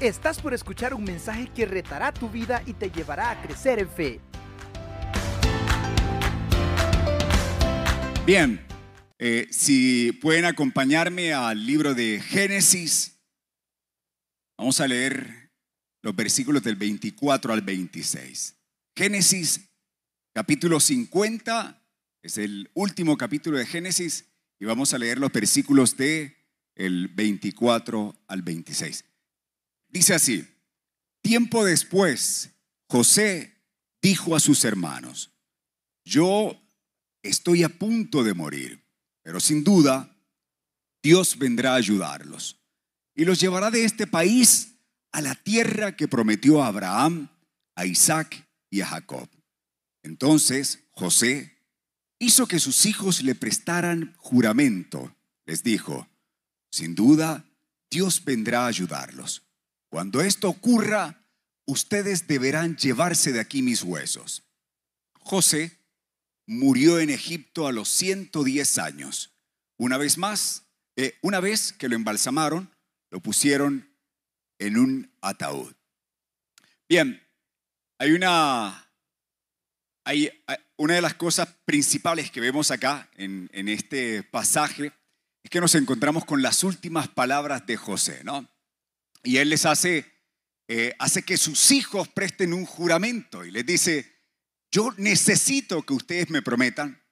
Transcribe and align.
Estás 0.00 0.40
por 0.40 0.54
escuchar 0.54 0.94
un 0.94 1.02
mensaje 1.02 1.50
que 1.52 1.66
retará 1.66 2.14
tu 2.14 2.30
vida 2.30 2.62
y 2.66 2.72
te 2.72 2.88
llevará 2.88 3.32
a 3.32 3.42
crecer 3.42 3.80
en 3.80 3.88
fe. 3.88 4.20
Bien, 8.24 8.64
eh, 9.18 9.48
si 9.50 10.12
pueden 10.12 10.44
acompañarme 10.44 11.32
al 11.32 11.66
libro 11.66 11.94
de 11.96 12.20
Génesis, 12.20 13.18
vamos 14.56 14.78
a 14.80 14.86
leer 14.86 15.50
los 16.02 16.14
versículos 16.14 16.62
del 16.62 16.76
24 16.76 17.52
al 17.52 17.62
26. 17.62 18.54
Génesis 18.96 19.68
capítulo 20.32 20.78
50, 20.78 21.82
es 22.22 22.38
el 22.38 22.70
último 22.74 23.16
capítulo 23.16 23.58
de 23.58 23.66
Génesis, 23.66 24.26
y 24.60 24.64
vamos 24.64 24.94
a 24.94 24.98
leer 24.98 25.18
los 25.18 25.32
versículos 25.32 25.96
de 25.96 26.36
el 26.76 27.08
24 27.08 28.14
al 28.28 28.42
26. 28.42 29.07
Dice 29.88 30.14
así, 30.14 30.46
tiempo 31.22 31.64
después, 31.64 32.50
José 32.88 33.54
dijo 34.02 34.36
a 34.36 34.40
sus 34.40 34.64
hermanos, 34.64 35.32
yo 36.04 36.60
estoy 37.22 37.62
a 37.64 37.68
punto 37.68 38.22
de 38.22 38.34
morir, 38.34 38.84
pero 39.22 39.40
sin 39.40 39.64
duda 39.64 40.16
Dios 41.02 41.38
vendrá 41.38 41.72
a 41.72 41.76
ayudarlos 41.76 42.58
y 43.14 43.24
los 43.24 43.40
llevará 43.40 43.70
de 43.70 43.84
este 43.84 44.06
país 44.06 44.74
a 45.12 45.20
la 45.20 45.34
tierra 45.34 45.96
que 45.96 46.06
prometió 46.06 46.62
a 46.62 46.68
Abraham, 46.68 47.28
a 47.74 47.84
Isaac 47.84 48.46
y 48.70 48.80
a 48.80 48.86
Jacob. 48.86 49.28
Entonces 50.02 50.84
José 50.92 51.58
hizo 52.18 52.46
que 52.46 52.60
sus 52.60 52.86
hijos 52.86 53.22
le 53.22 53.34
prestaran 53.34 54.14
juramento. 54.18 55.14
Les 55.46 55.62
dijo, 55.62 56.08
sin 56.70 56.94
duda, 56.94 57.44
Dios 57.90 58.24
vendrá 58.24 58.64
a 58.64 58.68
ayudarlos. 58.68 59.47
Cuando 59.88 60.20
esto 60.20 60.48
ocurra, 60.48 61.24
ustedes 61.66 62.26
deberán 62.26 62.76
llevarse 62.76 63.32
de 63.32 63.40
aquí 63.40 63.62
mis 63.62 63.82
huesos. 63.82 64.44
José 65.20 65.78
murió 66.46 66.98
en 66.98 67.10
Egipto 67.10 67.66
a 67.66 67.72
los 67.72 67.88
110 67.88 68.78
años. 68.78 69.34
Una 69.76 69.98
vez 69.98 70.18
más, 70.18 70.64
eh, 70.96 71.16
una 71.20 71.40
vez 71.40 71.72
que 71.72 71.88
lo 71.88 71.96
embalsamaron, 71.96 72.74
lo 73.10 73.20
pusieron 73.20 73.94
en 74.58 74.76
un 74.76 75.12
ataúd. 75.20 75.74
Bien, 76.88 77.22
hay 77.98 78.12
una, 78.12 78.90
hay, 80.04 80.30
una 80.76 80.94
de 80.94 81.02
las 81.02 81.14
cosas 81.14 81.48
principales 81.64 82.30
que 82.30 82.40
vemos 82.40 82.70
acá 82.70 83.10
en, 83.14 83.50
en 83.52 83.68
este 83.68 84.22
pasaje 84.22 84.92
es 85.42 85.50
que 85.50 85.60
nos 85.60 85.74
encontramos 85.74 86.24
con 86.24 86.42
las 86.42 86.64
últimas 86.64 87.08
palabras 87.08 87.66
de 87.66 87.76
José, 87.76 88.22
¿no? 88.24 88.48
Y 89.22 89.38
él 89.38 89.50
les 89.50 89.66
hace, 89.66 90.10
eh, 90.68 90.94
hace 90.98 91.22
que 91.22 91.36
sus 91.36 91.70
hijos 91.70 92.08
presten 92.08 92.52
un 92.52 92.64
juramento 92.64 93.44
y 93.44 93.50
les 93.50 93.66
dice, 93.66 94.18
yo 94.70 94.92
necesito 94.96 95.82
que 95.82 95.94
ustedes 95.94 96.30
me 96.30 96.42
prometan 96.42 97.02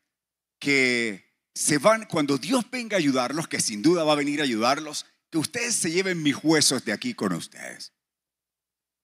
que 0.59 1.27
se 1.55 1.79
van, 1.79 2.05
cuando 2.05 2.39
Dios 2.39 2.71
venga 2.71 2.97
a 2.97 2.99
ayudarlos, 2.99 3.49
que 3.49 3.61
sin 3.61 3.83
duda 3.83 4.05
va 4.05 4.12
a 4.12 4.17
venir 4.17 4.41
a 4.41 4.45
ayudarlos, 4.45 5.07
que 5.31 5.39
ustedes 5.39 5.75
se 5.75 5.91
lleven 5.91 6.23
mis 6.23 6.37
huesos 6.43 6.84
de 6.84 6.93
aquí 6.93 7.15
con 7.15 7.33
ustedes. 7.33 7.93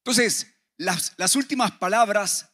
Entonces, 0.05 0.49
las, 0.77 1.15
las 1.17 1.37
últimas 1.37 1.73
palabras 1.73 2.51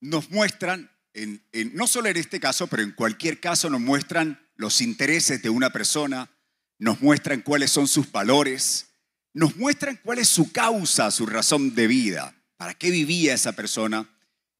nos 0.00 0.30
muestran, 0.30 0.90
en, 1.14 1.42
no 1.74 1.86
solo 1.86 2.08
en 2.08 2.16
este 2.16 2.40
caso, 2.40 2.66
pero 2.66 2.82
en 2.82 2.92
cualquier 2.92 3.40
caso 3.40 3.70
nos 3.70 3.80
muestran 3.80 4.48
los 4.56 4.80
intereses 4.80 5.42
de 5.42 5.50
una 5.50 5.70
persona, 5.70 6.30
nos 6.78 7.00
muestran 7.00 7.42
cuáles 7.42 7.70
son 7.70 7.88
sus 7.88 8.10
valores, 8.12 8.91
nos 9.34 9.56
muestran 9.56 9.98
cuál 10.02 10.18
es 10.18 10.28
su 10.28 10.52
causa, 10.52 11.10
su 11.10 11.26
razón 11.26 11.74
de 11.74 11.86
vida, 11.86 12.34
para 12.56 12.74
qué 12.74 12.90
vivía 12.90 13.34
esa 13.34 13.52
persona 13.52 14.08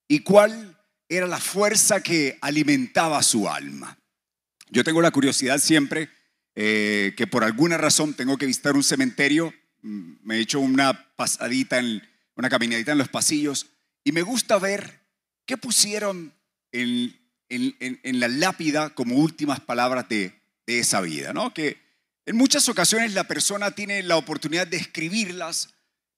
y 0.08 0.20
cuál 0.20 0.78
era 1.08 1.26
la 1.26 1.38
fuerza 1.38 2.02
que 2.02 2.38
alimentaba 2.40 3.22
su 3.22 3.48
alma. 3.48 3.98
Yo 4.70 4.84
tengo 4.84 5.02
la 5.02 5.10
curiosidad 5.10 5.58
siempre 5.58 6.08
eh, 6.54 7.14
que 7.16 7.26
por 7.26 7.44
alguna 7.44 7.76
razón 7.76 8.14
tengo 8.14 8.38
que 8.38 8.46
visitar 8.46 8.74
un 8.74 8.82
cementerio, 8.82 9.54
mm, 9.82 10.12
me 10.22 10.36
he 10.36 10.40
hecho 10.40 10.60
una 10.60 11.14
pasadita, 11.16 11.78
en, 11.78 12.02
una 12.36 12.48
caminadita 12.48 12.92
en 12.92 12.98
los 12.98 13.08
pasillos 13.08 13.68
y 14.04 14.12
me 14.12 14.22
gusta 14.22 14.58
ver 14.58 15.00
qué 15.46 15.56
pusieron 15.56 16.32
en, 16.72 17.18
la 18.18 18.28
lápida 18.28 18.90
como 18.94 19.16
últimas 19.16 19.60
palabras 19.60 20.08
de, 20.08 20.32
de 20.66 20.78
esa 20.78 21.02
vida, 21.02 21.34
¿no? 21.34 21.52
Que 21.52 21.78
en 22.24 22.36
muchas 22.36 22.68
ocasiones 22.68 23.14
la 23.14 23.24
persona 23.24 23.72
tiene 23.72 24.02
la 24.02 24.16
oportunidad 24.16 24.66
de 24.66 24.76
escribirlas, 24.76 25.74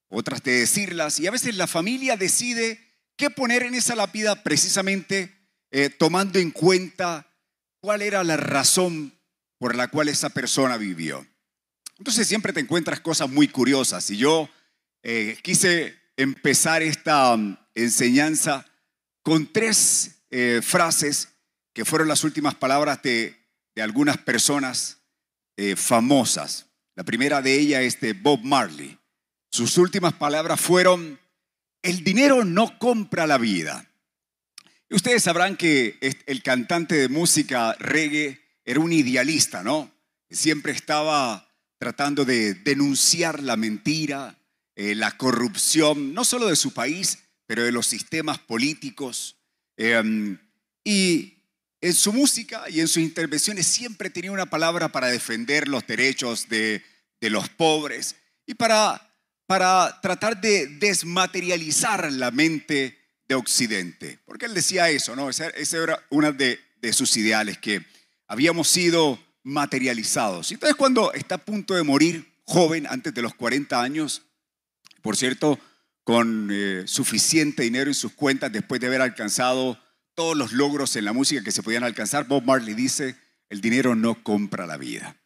otras 0.09 0.43
de 0.43 0.53
decirlas, 0.61 1.19
y 1.19 1.27
a 1.27 1.31
veces 1.31 1.57
la 1.57 1.67
familia 1.67 2.17
decide 2.17 2.79
qué 3.17 3.31
poner 3.31 3.63
en 3.63 3.75
esa 3.75 3.95
lápida 3.95 4.43
precisamente 4.43 5.35
eh, 5.71 5.89
tomando 5.89 6.39
en 6.39 6.51
cuenta 6.51 7.27
cuál 7.81 8.03
era 8.03 8.23
la 8.23 8.37
razón 8.37 9.19
por 9.59 9.75
la 9.75 9.89
cual 9.89 10.09
esa 10.09 10.29
persona 10.29 10.77
vivió. 10.77 11.27
Entonces 11.99 12.29
siempre 12.29 12.53
te 12.53 12.61
encuentras 12.61 13.01
cosas 13.01 13.31
muy 13.31 13.49
curiosas. 13.49 14.11
Y 14.11 14.19
yo 14.19 14.49
eh, 15.03 15.39
quise 15.43 15.99
empezar 16.17 16.83
esta 16.83 17.37
mm, 17.37 17.57
enseñanza 17.75 18.67
con 19.23 19.53
tres 19.53 20.23
eh, 20.31 20.61
frases 20.63 21.29
que 21.73 21.85
fueron 21.85 22.09
las 22.09 22.25
últimas 22.25 22.55
palabras 22.55 23.03
de 23.03 23.37
algunas 23.77 24.19
personas 24.19 24.99
eh, 25.57 25.77
famosas. 25.77 26.67
La 26.95 27.05
primera 27.05 27.43
de 27.43 27.59
ellas 27.59 27.83
es 27.83 28.01
de 28.01 28.13
Bob 28.13 28.41
Marley. 28.43 28.99
Sus 29.51 29.79
últimas 29.79 30.15
palabras 30.15 30.61
fueron, 30.61 31.19
el 31.83 32.03
dinero 32.05 32.45
no 32.45 32.79
compra 32.79 33.27
la 33.27 33.39
vida. 33.39 33.89
Ustedes 34.91 35.23
sabrán 35.23 35.57
que 35.57 35.99
el 36.27 36.43
cantante 36.43 36.95
de 36.95 37.09
música 37.09 37.75
reggae 37.79 38.41
era 38.65 38.81
un 38.81 38.93
idealista, 38.93 39.63
¿no? 39.63 39.91
Siempre 40.31 40.73
estaba 40.73 41.49
tratando 41.79 42.25
de 42.25 42.55
denunciar 42.55 43.43
la 43.43 43.57
mentira, 43.57 44.39
eh, 44.77 44.95
la 44.95 45.17
corrupción, 45.17 46.15
no 46.15 46.25
solo 46.25 46.47
de 46.47 46.57
su 46.57 46.73
país, 46.73 47.19
pero 47.47 47.63
de 47.63 47.73
los 47.73 47.87
sistemas 47.87 48.39
políticos. 48.39 49.37
Em, 49.77 50.39
y 50.85 51.34
en 51.85 51.93
su 51.93 52.15
música 52.15 52.65
y 52.71 52.81
en 52.81 52.89
sus 52.89 53.03
intervenciones 53.03 53.67
siempre 53.67 54.09
tenía 54.09 54.33
una 54.33 54.47
palabra 54.47 54.89
para 54.89 55.09
defender 55.09 55.69
los 55.69 55.87
derechos 55.87 56.49
de, 56.49 56.83
los 57.21 57.51
pobres 57.51 58.17
y 58.47 58.55
para, 58.55 59.15
para 59.47 60.01
tratar 60.01 60.41
de 60.41 60.67
desmaterializar 60.67 62.11
la 62.11 62.31
mente 62.31 62.99
de 63.29 63.35
Occidente. 63.35 64.19
Porque 64.25 64.47
él 64.47 64.55
decía 64.55 64.89
eso, 64.89 65.15
¿no? 65.15 65.29
Ese, 65.29 65.53
era 65.77 66.03
uno 66.09 66.33
de, 66.33 66.59
de 66.81 66.93
sus 66.95 67.19
ideales, 67.19 67.59
que 67.59 67.85
habíamos 68.29 68.69
sido 68.69 69.23
materializados. 69.43 70.53
Entonces 70.53 70.77
cuando 70.77 71.13
está 71.13 71.35
a 71.35 71.45
punto 71.45 71.75
de 71.75 71.83
morir, 71.83 72.33
joven, 72.45 72.87
antes 72.89 73.13
de 73.13 73.21
los 73.21 73.35
40 73.35 73.83
años, 73.83 74.23
por 75.03 75.19
cierto, 75.19 75.61
con 76.03 76.49
eh, 76.51 76.85
suficiente 76.87 77.63
dinero 77.63 77.91
en 77.91 77.95
sus 77.95 78.13
cuentas 78.15 78.51
después 78.51 78.81
de 78.81 78.87
haber 78.87 79.03
alcanzado 79.03 79.84
todos 80.15 80.37
los 80.37 80.53
logros 80.53 80.97
en 80.97 81.05
la 81.05 81.13
música 81.13 81.43
que 81.43 81.53
se 81.53 81.63
podían 81.63 81.85
alcanzar, 81.85 82.27
Bob 82.27 82.45
Marley 82.45 82.75
dice, 82.75 83.17
el 83.49 83.61
dinero 83.61 83.95
no 83.95 84.23
compra 84.23 84.67
la 84.67 84.77
vida. 84.77 85.17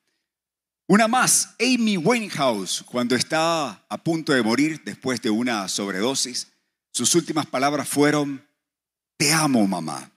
Una 0.87 1.07
más, 1.07 1.55
Amy 1.61 1.99
Winehouse, 1.99 2.83
cuando 2.83 3.15
está 3.15 3.85
a 3.89 4.03
punto 4.03 4.33
de 4.33 4.43
morir 4.43 4.83
después 4.85 5.21
de 5.21 5.31
una 5.31 5.69
sobredosis, 5.69 6.49
sus 6.93 7.15
últimas 7.15 7.47
palabras 7.47 7.89
fueron, 7.89 8.47
te 9.19 9.33
amo 9.33 9.67
mamá. 9.67 10.11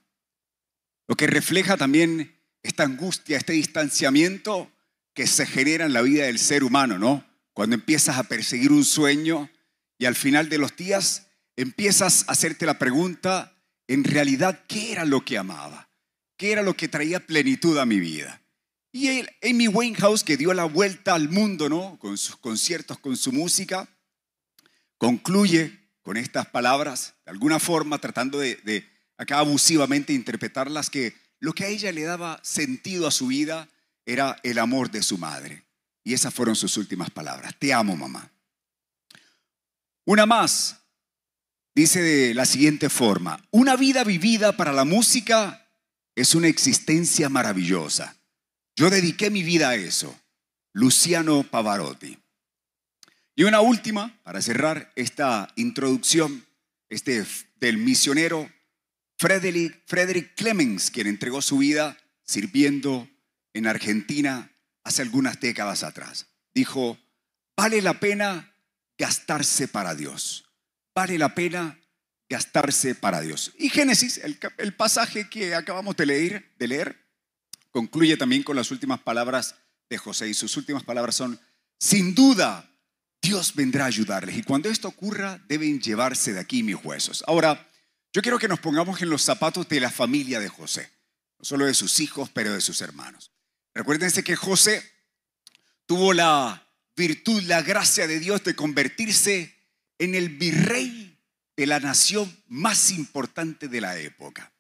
Lo 1.07 1.15
que 1.15 1.27
refleja 1.27 1.75
también 1.75 2.39
esta 2.63 2.83
angustia, 2.83 3.37
este 3.37 3.53
distanciamiento 3.53 4.71
que 5.13 5.27
se 5.27 5.45
genera 5.45 5.85
en 5.85 5.93
la 5.93 6.01
vida 6.01 6.25
del 6.25 6.39
ser 6.39 6.63
humano, 6.63 6.97
¿no? 6.97 7.25
Cuando 7.53 7.75
empiezas 7.75 8.17
a 8.17 8.23
perseguir 8.23 8.71
un 8.71 8.85
sueño 8.85 9.49
y 9.97 10.05
al 10.05 10.15
final 10.15 10.47
de 10.47 10.57
los 10.57 10.75
días 10.75 11.27
empiezas 11.57 12.23
a 12.27 12.31
hacerte 12.31 12.65
la 12.65 12.79
pregunta, 12.79 13.60
en 13.91 14.05
realidad 14.05 14.63
qué 14.69 14.93
era 14.93 15.03
lo 15.03 15.25
que 15.25 15.37
amaba, 15.37 15.89
qué 16.37 16.53
era 16.53 16.61
lo 16.61 16.77
que 16.77 16.87
traía 16.87 17.27
plenitud 17.27 17.77
a 17.77 17.85
mi 17.85 17.99
vida. 17.99 18.41
Y 18.93 19.25
Amy 19.43 19.67
Winehouse, 19.67 20.23
que 20.23 20.37
dio 20.37 20.53
la 20.53 20.63
vuelta 20.63 21.13
al 21.13 21.27
mundo, 21.27 21.67
¿no? 21.67 21.99
Con 21.99 22.17
sus 22.17 22.37
conciertos, 22.37 22.99
con 22.99 23.17
su 23.17 23.33
música, 23.33 23.89
concluye 24.97 25.89
con 26.03 26.15
estas 26.15 26.47
palabras, 26.47 27.15
de 27.25 27.31
alguna 27.31 27.59
forma 27.59 27.97
tratando 27.99 28.39
de, 28.39 28.55
de 28.63 28.89
acá 29.17 29.39
abusivamente 29.39 30.13
interpretarlas, 30.13 30.89
que 30.89 31.13
lo 31.39 31.51
que 31.51 31.65
a 31.65 31.67
ella 31.67 31.91
le 31.91 32.03
daba 32.03 32.39
sentido 32.43 33.07
a 33.07 33.11
su 33.11 33.27
vida 33.27 33.67
era 34.05 34.37
el 34.43 34.57
amor 34.59 34.89
de 34.89 35.03
su 35.03 35.17
madre. 35.17 35.65
Y 36.05 36.13
esas 36.13 36.33
fueron 36.33 36.55
sus 36.55 36.77
últimas 36.77 37.09
palabras. 37.09 37.53
Te 37.59 37.73
amo, 37.73 37.97
mamá. 37.97 38.31
Una 40.05 40.25
más, 40.25 40.80
dice 41.75 42.01
de 42.01 42.33
la 42.33 42.45
siguiente 42.45 42.89
forma, 42.89 43.43
una 43.51 43.75
vida 43.75 44.03
vivida 44.03 44.55
para 44.57 44.73
la 44.73 44.85
música 44.85 45.69
es 46.15 46.35
una 46.35 46.47
existencia 46.47 47.29
maravillosa. 47.29 48.15
Yo 48.75 48.89
dediqué 48.89 49.29
mi 49.29 49.43
vida 49.43 49.69
a 49.69 49.75
eso. 49.75 50.17
Luciano 50.73 51.43
Pavarotti. 51.43 52.17
Y 53.35 53.43
una 53.43 53.61
última, 53.61 54.19
para 54.23 54.41
cerrar 54.41 54.91
esta 54.95 55.51
introducción, 55.55 56.45
este 56.89 57.25
del 57.59 57.77
misionero 57.77 58.49
Frederick, 59.17 59.83
Frederick 59.85 60.35
Clemens, 60.35 60.91
quien 60.91 61.07
entregó 61.07 61.41
su 61.41 61.59
vida 61.59 61.97
sirviendo 62.23 63.07
en 63.53 63.67
Argentina 63.67 64.51
hace 64.83 65.01
algunas 65.01 65.39
décadas 65.39 65.83
atrás. 65.83 66.27
Dijo, 66.53 66.97
vale 67.55 67.81
la 67.81 67.99
pena 67.99 68.53
gastarse 68.97 69.67
para 69.67 69.95
Dios. 69.95 70.50
Vale 70.93 71.17
la 71.17 71.33
pena 71.33 71.79
gastarse 72.29 72.95
para 72.95 73.21
Dios. 73.21 73.53
Y 73.57 73.69
Génesis, 73.69 74.17
el, 74.19 74.39
el 74.57 74.73
pasaje 74.73 75.29
que 75.29 75.55
acabamos 75.55 75.95
de 75.97 76.05
leer, 76.05 76.51
de 76.57 76.67
leer, 76.67 77.05
concluye 77.71 78.17
también 78.17 78.43
con 78.43 78.55
las 78.55 78.71
últimas 78.71 79.01
palabras 79.01 79.55
de 79.89 79.97
José. 79.97 80.29
Y 80.29 80.33
sus 80.33 80.55
últimas 80.57 80.83
palabras 80.83 81.15
son, 81.15 81.39
sin 81.79 82.15
duda, 82.15 82.71
Dios 83.21 83.53
vendrá 83.53 83.83
a 83.83 83.87
ayudarles. 83.87 84.37
Y 84.37 84.43
cuando 84.43 84.69
esto 84.69 84.87
ocurra, 84.87 85.41
deben 85.47 85.79
llevarse 85.79 86.33
de 86.33 86.39
aquí 86.39 86.63
mis 86.63 86.77
huesos. 86.83 87.23
Ahora, 87.27 87.69
yo 88.13 88.21
quiero 88.21 88.39
que 88.39 88.47
nos 88.47 88.59
pongamos 88.59 89.01
en 89.01 89.09
los 89.09 89.21
zapatos 89.21 89.69
de 89.69 89.79
la 89.79 89.91
familia 89.91 90.39
de 90.39 90.49
José. 90.49 90.91
No 91.37 91.45
solo 91.45 91.65
de 91.65 91.73
sus 91.73 91.99
hijos, 91.99 92.29
pero 92.33 92.53
de 92.53 92.61
sus 92.61 92.81
hermanos. 92.81 93.31
Recuérdense 93.73 94.23
que 94.23 94.35
José 94.35 94.83
tuvo 95.85 96.13
la 96.13 96.67
virtud, 96.95 97.41
la 97.43 97.61
gracia 97.61 98.07
de 98.07 98.19
Dios 98.19 98.43
de 98.43 98.55
convertirse 98.55 99.55
en 100.01 100.15
el 100.15 100.29
virrey 100.29 101.15
de 101.55 101.67
la 101.67 101.79
nación 101.79 102.35
más 102.47 102.89
importante 102.89 103.67
de 103.67 103.81
la 103.81 103.99
época. 103.99 104.51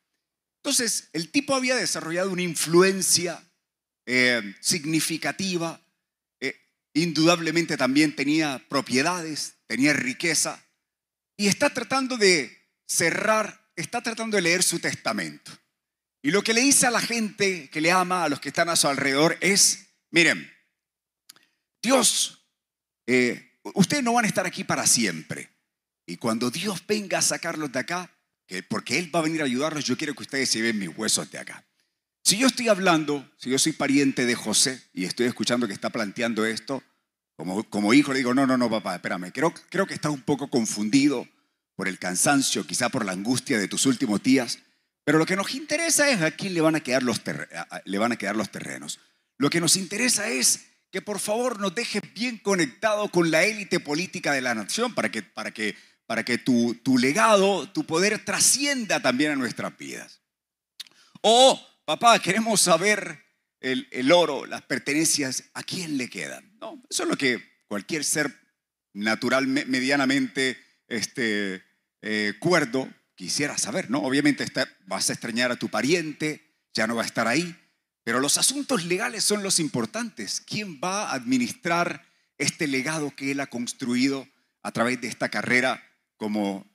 Entonces, 0.57 1.09
el 1.13 1.31
tipo 1.31 1.55
había 1.55 1.75
desarrollado 1.75 2.29
una 2.29 2.43
influencia 2.43 3.43
eh, 4.05 4.55
significativa, 4.59 5.81
eh, 6.39 6.55
indudablemente 6.93 7.75
también 7.75 8.15
tenía 8.15 8.63
propiedades, 8.69 9.55
tenía 9.65 9.93
riqueza, 9.93 10.63
y 11.35 11.47
está 11.47 11.71
tratando 11.71 12.17
de 12.17 12.55
cerrar, 12.85 13.67
está 13.75 14.01
tratando 14.01 14.35
de 14.35 14.43
leer 14.43 14.61
su 14.61 14.77
testamento. 14.77 15.51
Y 16.21 16.29
lo 16.29 16.43
que 16.43 16.53
le 16.53 16.61
dice 16.61 16.85
a 16.85 16.91
la 16.91 17.01
gente 17.01 17.67
que 17.71 17.81
le 17.81 17.91
ama, 17.91 18.25
a 18.25 18.29
los 18.29 18.39
que 18.39 18.49
están 18.49 18.69
a 18.69 18.75
su 18.75 18.87
alrededor, 18.87 19.39
es, 19.41 19.87
miren, 20.11 20.53
Dios, 21.81 22.45
eh, 23.07 23.50
ustedes 23.63 24.03
no 24.03 24.13
van 24.13 24.25
a 24.25 24.27
estar 24.27 24.45
aquí 24.45 24.63
para 24.63 24.85
siempre. 24.87 25.49
Y 26.05 26.17
cuando 26.17 26.51
Dios 26.51 26.83
venga 26.87 27.19
a 27.19 27.21
sacarlos 27.21 27.71
de 27.71 27.79
acá, 27.79 28.11
que 28.47 28.63
porque 28.63 28.97
Él 28.97 29.13
va 29.13 29.19
a 29.19 29.23
venir 29.23 29.41
a 29.41 29.45
ayudarlos, 29.45 29.85
yo 29.85 29.97
quiero 29.97 30.13
que 30.13 30.23
ustedes 30.23 30.49
se 30.49 30.61
ven 30.61 30.77
mis 30.77 30.89
huesos 30.95 31.31
de 31.31 31.39
acá. 31.39 31.65
Si 32.23 32.37
yo 32.37 32.47
estoy 32.47 32.67
hablando, 32.67 33.29
si 33.37 33.49
yo 33.49 33.57
soy 33.57 33.73
pariente 33.73 34.25
de 34.25 34.35
José 34.35 34.81
y 34.93 35.05
estoy 35.05 35.25
escuchando 35.25 35.67
que 35.67 35.73
está 35.73 35.89
planteando 35.89 36.45
esto, 36.45 36.83
como, 37.35 37.63
como 37.69 37.93
hijo 37.93 38.13
le 38.13 38.19
digo, 38.19 38.33
no, 38.33 38.45
no, 38.45 38.57
no, 38.57 38.69
papá, 38.69 38.95
espérame, 38.95 39.31
creo, 39.31 39.53
creo 39.69 39.87
que 39.87 39.95
estás 39.95 40.11
un 40.11 40.21
poco 40.21 40.49
confundido 40.49 41.27
por 41.75 41.87
el 41.87 41.97
cansancio, 41.97 42.67
quizá 42.67 42.89
por 42.89 43.05
la 43.05 43.13
angustia 43.13 43.57
de 43.57 43.67
tus 43.67 43.85
últimos 43.85 44.21
días. 44.21 44.59
Pero 45.03 45.17
lo 45.17 45.25
que 45.25 45.35
nos 45.35 45.55
interesa 45.55 46.09
es 46.09 46.21
a 46.21 46.31
quién 46.31 46.53
le 46.53 46.61
van 46.61 46.75
a 46.75 46.81
quedar 46.81 47.01
los, 47.01 47.21
le 47.85 47.97
van 47.97 48.11
a 48.11 48.17
quedar 48.17 48.35
los 48.35 48.51
terrenos. 48.51 48.99
Lo 49.37 49.49
que 49.49 49.59
nos 49.59 49.75
interesa 49.75 50.29
es 50.29 50.65
que 50.91 51.01
por 51.01 51.19
favor 51.19 51.59
nos 51.59 51.73
dejes 51.73 52.01
bien 52.13 52.37
conectado 52.37 53.09
con 53.09 53.31
la 53.31 53.43
élite 53.43 53.79
política 53.79 54.33
de 54.33 54.41
la 54.41 54.53
nación 54.53 54.93
para 54.93 55.09
que, 55.09 55.23
para 55.23 55.51
que, 55.51 55.75
para 56.05 56.23
que 56.23 56.37
tu, 56.37 56.75
tu 56.83 56.97
legado, 56.97 57.69
tu 57.69 57.85
poder 57.85 58.23
trascienda 58.23 59.01
también 59.01 59.31
a 59.31 59.35
nuestras 59.35 59.77
vidas. 59.77 60.21
O, 61.21 61.59
papá, 61.85 62.19
queremos 62.19 62.59
saber 62.61 63.23
el, 63.61 63.87
el 63.91 64.11
oro, 64.11 64.45
las 64.45 64.63
pertenencias, 64.63 65.45
¿a 65.53 65.63
quién 65.63 65.97
le 65.97 66.09
quedan? 66.09 66.57
No, 66.59 66.83
eso 66.89 67.03
es 67.03 67.09
lo 67.09 67.15
que 67.15 67.41
cualquier 67.67 68.03
ser 68.03 68.35
natural, 68.93 69.47
medianamente 69.47 70.57
este, 70.87 71.63
eh, 72.01 72.33
cuerdo 72.39 72.89
quisiera 73.15 73.57
saber, 73.57 73.89
¿no? 73.89 73.99
Obviamente 73.99 74.45
vas 74.87 75.09
a 75.09 75.13
extrañar 75.13 75.51
a 75.51 75.55
tu 75.55 75.69
pariente, 75.69 76.55
ya 76.73 76.87
no 76.87 76.95
va 76.95 77.03
a 77.03 77.05
estar 77.05 77.27
ahí, 77.27 77.55
pero 78.03 78.19
los 78.19 78.37
asuntos 78.37 78.85
legales 78.85 79.23
son 79.23 79.43
los 79.43 79.59
importantes. 79.59 80.41
¿Quién 80.41 80.79
va 80.83 81.09
a 81.09 81.13
administrar 81.13 82.07
este 82.37 82.67
legado 82.67 83.15
que 83.15 83.31
él 83.31 83.39
ha 83.39 83.47
construido 83.47 84.27
a 84.63 84.71
través 84.71 84.99
de 85.01 85.07
esta 85.07 85.29
carrera 85.29 85.83
como 86.17 86.65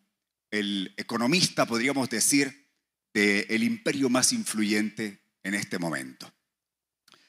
el 0.50 0.94
economista, 0.96 1.66
podríamos 1.66 2.08
decir, 2.08 2.66
del 3.12 3.62
imperio 3.62 4.08
más 4.08 4.32
influyente 4.32 5.20
en 5.42 5.54
este 5.54 5.78
momento? 5.78 6.32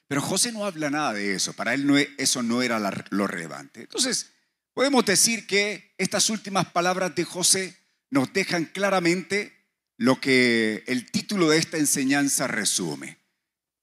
Pero 0.07 0.21
José 0.21 0.51
no 0.51 0.65
habla 0.65 0.89
nada 0.89 1.13
de 1.13 1.33
eso, 1.33 1.53
para 1.53 1.73
él 1.73 1.89
e, 1.97 2.09
eso 2.17 2.41
no 2.43 2.61
era 2.61 2.79
lo 3.09 3.27
relevante. 3.27 3.81
Entonces, 3.81 4.31
podemos 4.73 5.05
decir 5.05 5.47
que 5.47 5.93
estas 5.97 6.29
últimas 6.29 6.67
palabras 6.71 7.13
de 7.15 7.25
José 7.25 7.77
nos 8.09 8.31
dejan 8.31 8.65
claramente 8.65 9.53
lo 9.97 10.21
que 10.21 10.83
el 10.87 11.11
título 11.11 11.49
de 11.49 11.57
esta 11.57 11.77
enseñanza 11.77 12.47
resume. 12.47 13.17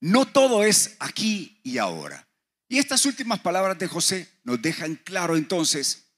No 0.04 0.26
todo 0.26 0.64
es 0.64 0.96
aquí 0.98 1.58
y 1.62 1.78
ahora. 1.78 2.28
Y 2.68 2.76
estas 2.76 3.06
últimas 3.06 3.40
palabras 3.40 3.78
de 3.78 3.86
José 3.86 4.28
nos 4.42 4.60
dejan 4.60 4.96
claro 4.96 5.34
entonces 5.34 6.08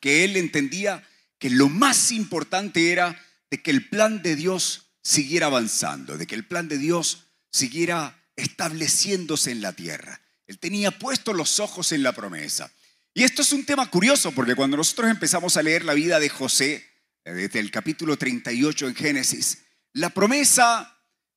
que 0.00 0.22
él 0.22 0.36
entendía 0.36 1.02
que 1.40 1.50
lo 1.50 1.68
más 1.68 2.12
importante 2.12 2.92
era 2.92 3.20
de 3.50 3.60
que 3.60 3.72
el 3.72 3.88
plan 3.88 4.22
de 4.22 4.36
Dios 4.36 4.92
siguiera 5.02 5.46
avanzando, 5.46 6.16
de 6.16 6.28
que 6.28 6.36
el 6.36 6.46
plan 6.46 6.68
de 6.68 6.78
Dios 6.78 7.24
siguiera 7.50 8.24
estableciéndose 8.36 9.50
en 9.50 9.62
la 9.62 9.72
tierra. 9.72 10.20
Él 10.46 10.60
tenía 10.60 10.96
puestos 10.96 11.34
los 11.34 11.58
ojos 11.58 11.90
en 11.90 12.04
la 12.04 12.12
promesa. 12.12 12.70
Y 13.14 13.24
esto 13.24 13.42
es 13.42 13.52
un 13.52 13.66
tema 13.66 13.90
curioso 13.90 14.30
porque 14.30 14.54
cuando 14.54 14.76
nosotros 14.76 15.10
empezamos 15.10 15.56
a 15.56 15.62
leer 15.64 15.84
la 15.84 15.94
vida 15.94 16.20
de 16.20 16.28
José, 16.28 16.88
desde 17.24 17.58
el 17.58 17.72
capítulo 17.72 18.16
38 18.16 18.86
en 18.86 18.94
Génesis, 18.94 19.58
la 19.92 20.10
promesa 20.10 20.93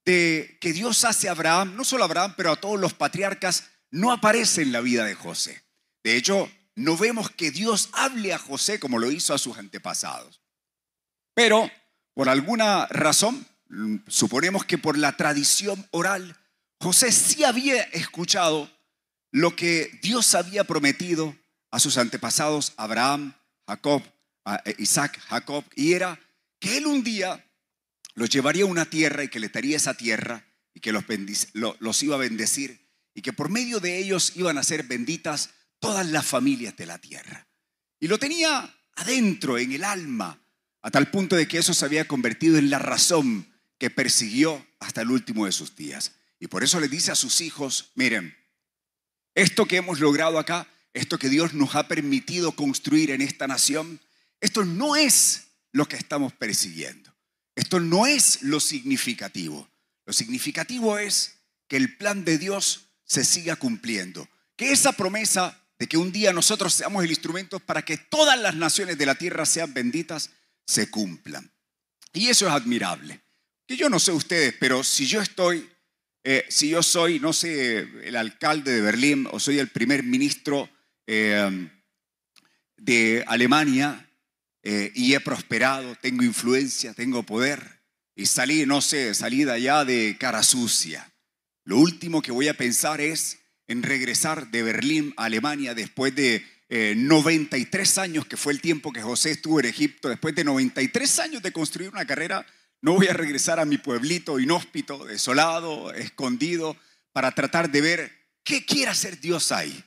de 0.07 0.57
que 0.62 0.71
Dios 0.71 1.04
hace 1.04 1.27
a 1.27 1.31
Abraham, 1.31 1.75
no 1.75 1.83
solo 1.83 2.04
a 2.04 2.06
Abraham, 2.06 2.33
pero 2.38 2.54
a 2.54 2.56
todos 2.56 2.80
los 2.80 2.94
patriarcas, 2.94 3.65
no 3.92 4.13
aparece 4.13 4.62
en 4.62 4.71
la 4.71 4.80
vida 4.80 5.04
de 5.04 5.15
José. 5.15 5.62
De 6.01 6.15
hecho, 6.15 6.50
no 6.75 6.95
vemos 6.95 7.30
que 7.30 7.51
Dios 7.51 7.89
hable 7.92 8.31
a 8.33 8.38
José 8.38 8.80
como 8.80 9.00
lo 9.00 9.12
hizo 9.12 9.33
a 9.33 9.38
sus 9.38 9.57
antepasados. 9.57 10.39
Pero, 11.33 11.69
por 12.13 12.30
alguna 12.30 12.86
razón, 12.88 13.45
suponemos 14.07 14.63
que 14.63 14.77
por 14.77 14.98
la 14.98 15.18
tradición 15.18 15.86
oral, 15.92 16.38
José 16.80 17.12
sí 17.12 17.44
había 17.44 17.83
escuchado 17.83 18.71
lo 19.31 19.57
que 19.57 20.00
Dios 20.01 20.35
había 20.35 20.64
prometido 20.64 21.35
a 21.69 21.81
sus 21.81 21.97
antepasados, 21.97 22.71
Abraham, 22.78 23.33
Jacob 23.68 24.02
eh, 24.64 24.76
Isaac, 24.78 25.19
Jacob, 25.28 25.66
y 25.76 25.92
era 25.92 26.18
que 26.61 26.78
él 26.78 26.87
un 26.87 27.04
día 27.04 27.45
los 28.18 28.31
llevaría 28.31 28.64
a 28.64 28.68
una 28.68 28.90
tierra 28.90 29.24
y 29.24 29.28
que 29.28 29.40
le 29.40 29.50
daría 29.50 29.78
esa 29.78 29.94
tierra 29.94 30.44
y 30.74 30.80
que 30.80 30.92
los, 30.92 31.04
los 31.54 32.04
iba 32.04 32.16
a 32.16 32.18
bendecir 32.18 32.90
y 33.14 33.21
que 33.21 33.31
por 33.31 33.50
medio 33.50 33.80
de 33.80 34.00
ellos 34.00 34.33
iban 34.36 34.57
a 34.57 34.64
ser 34.64 34.83
benditas 34.83 35.52
todas 35.80 36.04
las 36.07 36.26
familias 36.26 36.76
de 36.76 36.88
la 36.88 36.97
tierra. 36.97 37.47
Y 38.00 38.07
lo 38.07 38.18
tenía 38.18 38.76
adentro, 38.95 39.59
en 39.59 39.71
el 39.71 39.83
alma, 39.83 40.42
a 40.81 40.90
tal 40.90 41.12
punto 41.12 41.36
de 41.36 41.47
que 41.47 41.59
eso 41.59 41.76
se 41.76 41.86
había 41.86 42.07
convertido 42.07 42.57
en 42.57 42.71
la 42.71 42.80
razón 42.80 43.54
que 43.78 43.92
persiguió 43.92 44.66
hasta 44.80 45.02
el 45.02 45.12
último 45.12 45.45
de 45.45 45.52
sus 45.52 45.76
días. 45.76 46.14
Y 46.40 46.47
por 46.47 46.64
eso 46.64 46.80
le 46.80 46.88
dice 46.88 47.12
a 47.12 47.16
sus 47.16 47.40
hijos, 47.40 47.92
miren, 47.94 48.36
esto 49.36 49.68
que 49.68 49.78
hemos 49.78 50.00
logrado 50.00 50.40
acá, 50.40 50.68
esto 50.92 51.19
que 51.19 51.30
Dios 51.30 51.54
nos 51.54 51.76
ha 51.76 51.88
permitido 51.88 52.54
construir 52.54 53.12
en 53.12 53.21
esta 53.21 53.45
nación, 53.45 54.02
esto 54.42 54.66
no 54.66 54.95
es 54.95 55.50
lo 55.71 55.88
que 55.88 55.97
estamos 55.97 56.33
persiguiendo. 56.33 57.16
Esto 57.57 57.80
no 57.80 58.06
es 58.06 58.44
lo 58.44 58.59
significativo. 58.59 59.68
Lo 60.06 60.14
significativo 60.14 60.99
es 60.99 61.40
que 61.68 61.76
el 61.76 61.97
plan 61.97 62.23
de 62.23 62.37
Dios 62.37 62.90
se 63.04 63.26
siga 63.26 63.56
cumpliendo. 63.56 64.30
Que 64.56 64.71
esa 64.71 64.92
promesa 64.92 65.59
de 65.80 65.87
que 65.87 65.97
un 65.97 66.11
día 66.11 66.31
nosotros 66.33 66.76
seamos 66.76 67.04
el 67.04 67.09
instrumento 67.09 67.59
para 67.59 67.83
que 67.83 67.97
todas 67.97 68.40
las 68.40 68.54
naciones 68.54 68.99
de 68.99 69.07
la 69.07 69.16
tierra 69.16 69.44
sean 69.47 69.73
benditas, 69.73 70.30
se 70.68 70.92
cumplan. 70.92 71.52
Y 72.14 72.28
eso 72.28 72.45
es 72.45 72.54
admirable. 72.54 73.21
Que 73.66 73.76
yo 73.76 73.90
no 73.90 73.97
sé 73.97 74.11
ustedes, 74.11 74.54
pero 74.59 74.83
si 74.83 75.07
yo 75.07 75.19
estoy, 75.19 75.68
eh, 76.23 76.45
si 76.49 76.69
yo 76.69 76.83
soy, 76.83 77.19
no 77.19 77.33
sé, 77.33 77.80
el 78.04 78.18
alcalde 78.18 78.71
de 78.71 78.81
Berlín 78.81 79.28
o 79.31 79.40
soy 79.40 79.57
el 79.57 79.69
primer 79.69 80.04
ministro 80.04 80.69
eh, 81.07 81.69
de 82.78 83.23
Alemania, 83.26 84.06
eh, 84.69 84.92
y 84.95 85.14
he 85.14 85.21
prosperado, 85.21 85.95
tengo 85.95 86.26
influencia, 86.26 86.94
tengo 86.94 87.24
poder 87.24 87.80
y 88.18 88.26
salí, 88.26 88.66
no 88.66 88.81
sé, 88.81 89.14
salí 89.14 89.45
de 89.45 89.54
allá 89.54 89.86
de 89.86 90.18
cara 90.19 90.44
sucia. 90.44 91.09
Lo 91.64 91.78
último 91.78 92.21
que 92.21 92.33
voy 92.33 92.50
a 92.50 92.54
pensar 92.54 93.00
es 93.00 93.38
en 93.69 93.81
regresar 93.81 94.52
de 94.52 94.64
Berlín 94.64 95.14
a 95.16 95.24
Alemania 95.24 95.74
después 95.74 96.14
de 96.16 96.45
93 96.68 97.97
eh, 97.97 98.02
años, 98.02 98.26
que 98.26 98.36
fue 98.36 98.52
el 98.52 98.59
tiempo 98.59 98.92
que 98.92 99.02
José 99.02 99.31
estuvo 99.31 99.62
en 99.62 99.68
Egipto, 99.68 100.09
después 100.09 100.36
de 100.36 100.44
93 100.44 101.19
años 101.19 101.42
de 101.42 101.54
construir 101.54 101.90
una 101.92 102.06
carrera, 102.06 102.45
no 102.81 102.95
voy 102.95 103.07
a 103.07 103.14
regresar 103.14 103.62
a 103.62 103.66
mi 103.66 103.78
pueblito 103.78 104.38
inhóspito, 104.38 105.06
desolado, 105.06 105.94
escondido, 105.94 106.76
para 107.14 107.31
tratar 107.31 107.71
de 107.71 107.80
ver 107.80 108.12
qué 108.44 108.66
quiere 108.66 108.92
hacer 108.92 109.21
Dios 109.21 109.54
ahí. 109.54 109.81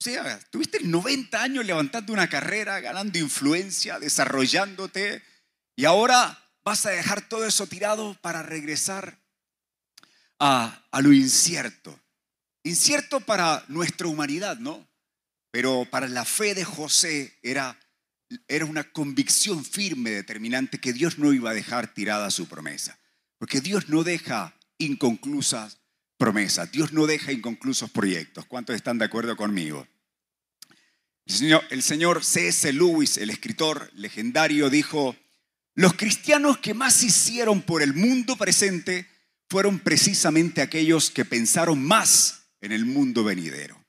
O 0.00 0.04
sea, 0.04 0.38
tuviste 0.50 0.80
90 0.80 1.42
años 1.42 1.66
levantando 1.66 2.12
una 2.12 2.28
carrera, 2.28 2.78
ganando 2.80 3.18
influencia, 3.18 3.98
desarrollándote, 3.98 5.22
y 5.74 5.84
ahora 5.84 6.38
vas 6.64 6.86
a 6.86 6.90
dejar 6.90 7.28
todo 7.28 7.44
eso 7.44 7.66
tirado 7.66 8.14
para 8.20 8.42
regresar 8.42 9.18
a, 10.38 10.86
a 10.92 11.00
lo 11.00 11.12
incierto. 11.12 11.98
Incierto 12.62 13.20
para 13.20 13.64
nuestra 13.68 14.06
humanidad, 14.06 14.58
¿no? 14.58 14.86
Pero 15.50 15.84
para 15.90 16.06
la 16.08 16.24
fe 16.24 16.54
de 16.54 16.64
José 16.64 17.36
era, 17.42 17.76
era 18.46 18.66
una 18.66 18.84
convicción 18.92 19.64
firme, 19.64 20.10
determinante, 20.10 20.78
que 20.78 20.92
Dios 20.92 21.18
no 21.18 21.32
iba 21.32 21.50
a 21.50 21.54
dejar 21.54 21.92
tirada 21.92 22.30
su 22.30 22.46
promesa. 22.46 22.98
Porque 23.38 23.60
Dios 23.60 23.88
no 23.88 24.04
deja 24.04 24.54
inconclusas 24.78 25.78
promesas, 26.18 26.70
Dios 26.70 26.92
no 26.92 27.06
deja 27.06 27.32
inconclusos 27.32 27.90
proyectos. 27.90 28.44
¿Cuántos 28.44 28.76
están 28.76 28.98
de 28.98 29.06
acuerdo 29.06 29.36
conmigo? 29.36 29.86
El 31.24 31.34
señor, 31.34 31.64
el 31.70 31.82
señor 31.82 32.24
C.S. 32.24 32.72
Lewis, 32.72 33.16
el 33.16 33.30
escritor 33.30 33.90
legendario, 33.94 34.68
dijo, 34.68 35.16
los 35.74 35.94
cristianos 35.94 36.58
que 36.58 36.74
más 36.74 37.02
hicieron 37.02 37.62
por 37.62 37.82
el 37.82 37.94
mundo 37.94 38.36
presente 38.36 39.06
fueron 39.48 39.78
precisamente 39.78 40.60
aquellos 40.60 41.10
que 41.10 41.24
pensaron 41.24 41.82
más 41.82 42.48
en 42.60 42.72
el 42.72 42.84
mundo 42.84 43.24
venidero. 43.24 43.82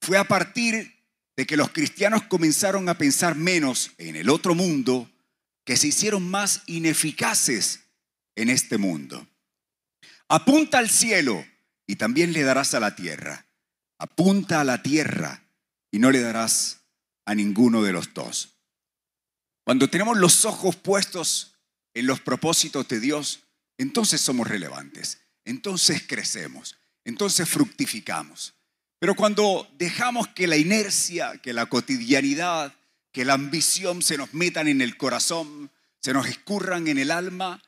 Fue 0.00 0.16
a 0.18 0.24
partir 0.24 0.94
de 1.36 1.46
que 1.46 1.56
los 1.56 1.70
cristianos 1.70 2.22
comenzaron 2.22 2.88
a 2.88 2.96
pensar 2.96 3.34
menos 3.34 3.92
en 3.98 4.16
el 4.16 4.30
otro 4.30 4.54
mundo 4.54 5.10
que 5.64 5.76
se 5.76 5.88
hicieron 5.88 6.28
más 6.28 6.62
ineficaces 6.66 7.80
en 8.36 8.50
este 8.50 8.78
mundo. 8.78 9.26
Apunta 10.28 10.78
al 10.78 10.88
cielo 10.88 11.44
y 11.86 11.96
también 11.96 12.32
le 12.32 12.42
darás 12.42 12.74
a 12.74 12.80
la 12.80 12.96
tierra. 12.96 13.46
Apunta 13.98 14.60
a 14.60 14.64
la 14.64 14.82
tierra 14.82 15.44
y 15.90 15.98
no 15.98 16.10
le 16.10 16.20
darás 16.20 16.80
a 17.24 17.34
ninguno 17.34 17.82
de 17.82 17.92
los 17.92 18.12
dos. 18.14 18.56
Cuando 19.64 19.88
tenemos 19.88 20.18
los 20.18 20.44
ojos 20.44 20.76
puestos 20.76 21.54
en 21.94 22.06
los 22.06 22.20
propósitos 22.20 22.86
de 22.88 23.00
Dios, 23.00 23.44
entonces 23.78 24.20
somos 24.20 24.46
relevantes, 24.46 25.20
entonces 25.44 26.04
crecemos, 26.06 26.76
entonces 27.04 27.48
fructificamos. 27.48 28.54
Pero 28.98 29.14
cuando 29.14 29.68
dejamos 29.78 30.28
que 30.28 30.46
la 30.46 30.56
inercia, 30.56 31.38
que 31.38 31.52
la 31.52 31.66
cotidianidad, 31.66 32.74
que 33.12 33.24
la 33.24 33.34
ambición 33.34 34.02
se 34.02 34.16
nos 34.16 34.34
metan 34.34 34.68
en 34.68 34.80
el 34.80 34.96
corazón, 34.96 35.70
se 36.00 36.12
nos 36.12 36.26
escurran 36.26 36.88
en 36.88 36.98
el 36.98 37.10
alma, 37.10 37.62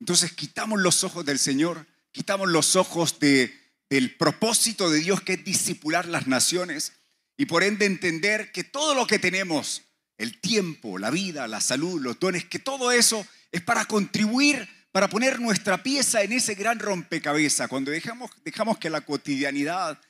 entonces 0.00 0.32
quitamos 0.32 0.80
los 0.80 1.04
ojos 1.04 1.24
del 1.24 1.38
Señor, 1.38 1.86
quitamos 2.12 2.48
los 2.48 2.76
ojos 2.76 3.18
de, 3.18 3.61
del 3.92 4.16
propósito 4.16 4.88
de 4.88 5.00
Dios 5.00 5.20
que 5.20 5.34
es 5.34 5.44
disipular 5.44 6.06
las 6.06 6.26
naciones 6.26 6.94
y 7.36 7.44
por 7.44 7.62
ende 7.62 7.84
entender 7.84 8.50
que 8.50 8.64
todo 8.64 8.94
lo 8.94 9.06
que 9.06 9.18
tenemos, 9.18 9.82
el 10.16 10.40
tiempo, 10.40 10.96
la 10.96 11.10
vida, 11.10 11.46
la 11.46 11.60
salud, 11.60 12.00
los 12.00 12.18
dones, 12.18 12.46
que 12.46 12.58
todo 12.58 12.90
eso 12.90 13.26
es 13.50 13.60
para 13.60 13.84
contribuir, 13.84 14.66
para 14.92 15.10
poner 15.10 15.40
nuestra 15.40 15.82
pieza 15.82 16.22
en 16.22 16.32
ese 16.32 16.54
gran 16.54 16.78
rompecabezas. 16.78 17.68
Cuando 17.68 17.90
dejamos, 17.90 18.30
dejamos 18.42 18.78
que 18.78 18.88
la 18.88 19.02
cotidianidad 19.02 20.00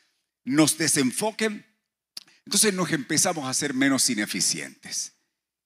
nos 0.44 0.78
desenfoque, 0.78 1.64
entonces 2.46 2.72
nos 2.74 2.92
empezamos 2.92 3.48
a 3.48 3.54
ser 3.54 3.74
menos 3.74 4.08
ineficientes. 4.10 5.14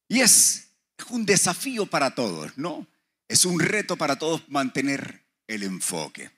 Y 0.09 0.21
es 0.21 0.69
un 1.11 1.27
desafío 1.27 1.85
para 1.85 2.15
todos, 2.15 2.57
¿no? 2.57 2.87
Es 3.29 3.45
un 3.45 3.61
reto 3.61 3.99
para 3.99 4.19
todos 4.19 4.49
mantener 4.49 5.27
el 5.49 5.65
enfoque. 5.65 6.31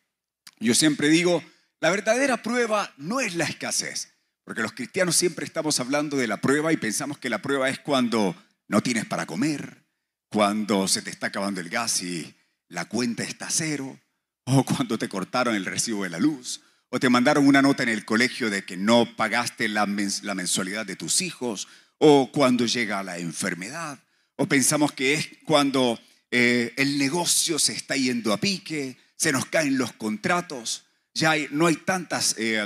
Yo 0.59 0.75
siempre 0.75 1.09
digo, 1.09 1.41
la 1.81 1.91
verdadera 1.91 2.43
prueba 2.43 2.93
no 2.97 3.21
es 3.21 3.35
la 3.35 3.45
escasez, 3.45 4.13
porque 4.45 4.63
los 4.63 4.73
cristianos 4.73 5.17
siempre 5.17 5.45
estamos 5.45 5.79
hablando 5.79 6.17
de 6.17 6.27
la 6.27 6.41
prueba 6.41 6.73
y 6.73 6.77
pensamos 6.77 7.19
que 7.19 7.31
la 7.31 7.43
prueba 7.43 7.69
es 7.69 7.79
cuando 7.79 8.35
no 8.67 8.83
tienes 8.83 9.07
para 9.07 9.27
comer, 9.27 9.85
cuando 10.29 10.89
se 10.89 11.03
te 11.03 11.11
está 11.11 11.29
acabando 11.29 11.61
el 11.61 11.69
gas 11.69 12.03
y 12.03 12.35
la 12.69 12.87
cuenta 12.87 13.23
está 13.23 13.49
cero, 13.51 13.99
o 14.45 14.65
cuando 14.65 14.99
te 14.99 15.09
cortaron 15.09 15.55
el 15.55 15.65
recibo 15.65 16.05
de 16.05 16.11
la 16.11 16.19
luz, 16.19 16.63
o 16.91 16.99
te 16.99 17.09
mandaron 17.09 17.47
una 17.47 17.63
nota 17.63 17.83
en 17.83 17.91
el 17.91 18.05
colegio 18.05 18.51
de 18.51 18.65
que 18.65 18.77
no 18.77 19.17
pagaste 19.17 19.69
la, 19.69 19.87
mensualidad 19.87 20.87
de 20.87 20.97
tus 20.97 21.21
hijos, 21.21 21.69
o 21.99 22.33
cuando 22.33 22.67
llega 22.67 23.03
la 23.03 23.19
enfermedad, 23.19 23.99
o 24.37 24.47
pensamos 24.47 24.93
que 24.93 25.15
es 25.15 25.29
cuando 25.45 26.01
eh, 26.31 26.73
el 26.77 26.99
negocio 26.99 27.59
se 27.59 27.73
está 27.73 27.97
yendo 27.97 28.33
a 28.33 28.39
pique, 28.39 28.97
se 29.17 29.33
nos 29.33 29.47
caen 29.47 29.79
los 29.79 29.93
contratos, 29.93 30.85
ya 31.19 31.35
no 31.51 31.67
hay 31.67 31.77
tantas, 31.77 32.35
eh, 32.39 32.65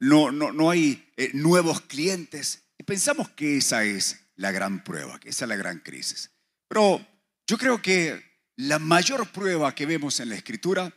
no, 0.00 0.30
no, 0.30 0.52
no, 0.52 0.70
hay 0.70 1.10
eh, 1.16 1.30
nuevos 1.34 1.80
clientes. 1.82 2.62
Y 2.78 2.84
pensamos 2.84 3.28
que 3.30 3.58
esa 3.58 3.84
es 3.84 4.20
la 4.36 4.52
gran 4.52 4.84
prueba, 4.84 5.18
que 5.18 5.30
esa 5.30 5.44
es 5.44 5.48
la 5.48 5.56
gran 5.56 5.80
crisis. 5.80 6.30
Pero 6.68 7.04
yo 7.46 7.58
creo 7.58 7.82
que 7.82 8.22
la 8.56 8.78
mayor 8.78 9.26
prueba 9.28 9.74
que 9.74 9.86
vemos 9.86 10.20
en 10.20 10.28
la 10.28 10.36
escritura 10.36 10.92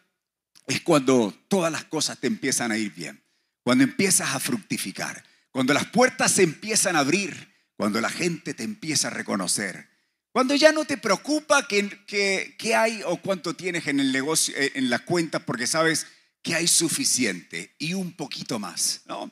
es 0.68 0.82
cuando 0.82 1.34
todas 1.48 1.72
las 1.72 1.86
cosas 1.86 2.20
te 2.20 2.28
empiezan 2.28 2.72
a 2.72 2.78
ir 2.78 2.94
bien, 2.94 3.24
cuando 3.64 3.84
empiezas 3.84 4.34
a 4.34 4.40
fructificar, 4.40 5.24
cuando 5.50 5.74
las 5.74 5.88
puertas 5.88 6.32
se 6.32 6.44
empiezan 6.44 6.96
a 6.96 7.00
abrir, 7.00 7.52
cuando 7.76 8.00
la 8.00 8.10
gente 8.10 8.54
te 8.54 8.64
empieza 8.64 9.08
a 9.08 9.12
reconocer, 9.12 9.90
cuando 10.32 10.56
ya 10.56 10.72
no 10.72 10.86
te 10.86 10.98
preocupa 10.98 11.68
qué, 11.68 12.76
hay 12.76 13.02
o 13.06 13.18
cuánto 13.18 13.54
tienes 13.54 13.88
en 13.88 14.00
el 14.00 14.12
negocio, 14.12 14.56
eh, 14.56 14.72
en 14.76 14.90
la 14.90 15.00
cuenta, 15.00 15.40
porque 15.46 15.68
sabes 15.68 16.08
que 16.42 16.56
hay 16.56 16.68
suficiente 16.68 17.76
y 17.78 17.94
un 17.94 18.14
poquito 18.14 18.60
más, 18.60 19.02
¿no? 19.06 19.32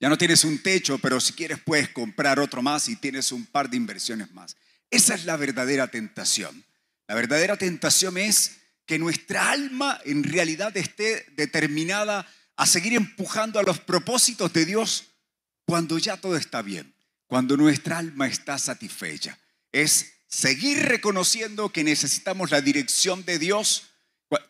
Ya 0.00 0.08
no 0.08 0.16
tienes 0.16 0.44
un 0.44 0.62
techo, 0.62 0.98
pero 0.98 1.20
si 1.20 1.32
quieres 1.32 1.58
puedes 1.60 1.88
comprar 1.88 2.38
otro 2.38 2.62
más 2.62 2.88
y 2.88 2.96
tienes 2.96 3.32
un 3.32 3.46
par 3.46 3.68
de 3.68 3.76
inversiones 3.76 4.30
más. 4.30 4.56
Esa 4.90 5.14
es 5.14 5.24
la 5.24 5.36
verdadera 5.36 5.88
tentación. 5.88 6.64
La 7.08 7.16
verdadera 7.16 7.56
tentación 7.56 8.16
es 8.16 8.58
que 8.86 8.98
nuestra 8.98 9.50
alma 9.50 10.00
en 10.04 10.22
realidad 10.22 10.76
esté 10.76 11.26
determinada 11.32 12.26
a 12.56 12.66
seguir 12.66 12.94
empujando 12.94 13.58
a 13.58 13.64
los 13.64 13.80
propósitos 13.80 14.52
de 14.52 14.66
Dios 14.66 15.08
cuando 15.64 15.98
ya 15.98 16.16
todo 16.16 16.36
está 16.36 16.62
bien, 16.62 16.94
cuando 17.26 17.56
nuestra 17.56 17.98
alma 17.98 18.28
está 18.28 18.56
satisfecha 18.56 19.38
es 19.72 20.12
seguir 20.28 20.86
reconociendo 20.86 21.70
que 21.70 21.84
necesitamos 21.84 22.50
la 22.50 22.60
dirección 22.60 23.24
de 23.24 23.38
Dios, 23.38 23.90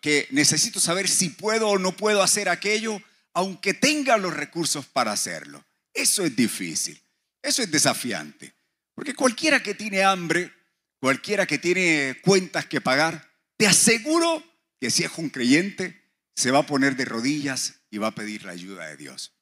que 0.00 0.26
necesito 0.30 0.80
saber 0.80 1.08
si 1.08 1.30
puedo 1.30 1.68
o 1.68 1.78
no 1.78 1.96
puedo 1.96 2.22
hacer 2.22 2.48
aquello, 2.48 3.00
aunque 3.32 3.74
tenga 3.74 4.16
los 4.16 4.34
recursos 4.34 4.86
para 4.86 5.12
hacerlo. 5.12 5.64
Eso 5.94 6.24
es 6.24 6.34
difícil, 6.34 7.00
eso 7.42 7.62
es 7.62 7.70
desafiante, 7.70 8.54
porque 8.94 9.14
cualquiera 9.14 9.62
que 9.62 9.74
tiene 9.74 10.02
hambre, 10.02 10.52
cualquiera 11.00 11.46
que 11.46 11.58
tiene 11.58 12.20
cuentas 12.22 12.66
que 12.66 12.80
pagar, 12.80 13.30
te 13.56 13.66
aseguro 13.66 14.42
que 14.80 14.90
si 14.90 15.04
es 15.04 15.10
un 15.16 15.30
creyente, 15.30 16.00
se 16.34 16.50
va 16.50 16.60
a 16.60 16.66
poner 16.66 16.94
de 16.96 17.04
rodillas 17.04 17.80
y 17.90 17.98
va 17.98 18.08
a 18.08 18.14
pedir 18.14 18.44
la 18.44 18.52
ayuda 18.52 18.86
de 18.86 18.96
Dios. 18.96 19.32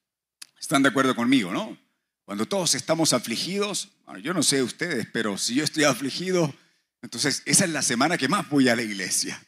¿Están 0.58 0.82
de 0.82 0.88
acuerdo 0.88 1.14
conmigo, 1.14 1.52
no? 1.52 1.78
Cuando 2.24 2.46
todos 2.46 2.74
estamos 2.74 3.12
afligidos, 3.12 3.90
yo 4.22 4.34
no 4.34 4.42
sé 4.42 4.62
ustedes, 4.62 5.06
pero 5.12 5.38
si 5.38 5.54
yo 5.54 5.64
estoy 5.64 5.84
afligido, 5.84 6.54
entonces 7.02 7.42
esa 7.44 7.64
es 7.64 7.70
la 7.70 7.82
semana 7.82 8.18
que 8.18 8.28
más 8.28 8.48
voy 8.48 8.68
a 8.68 8.76
la 8.76 8.82
iglesia. 8.82 9.40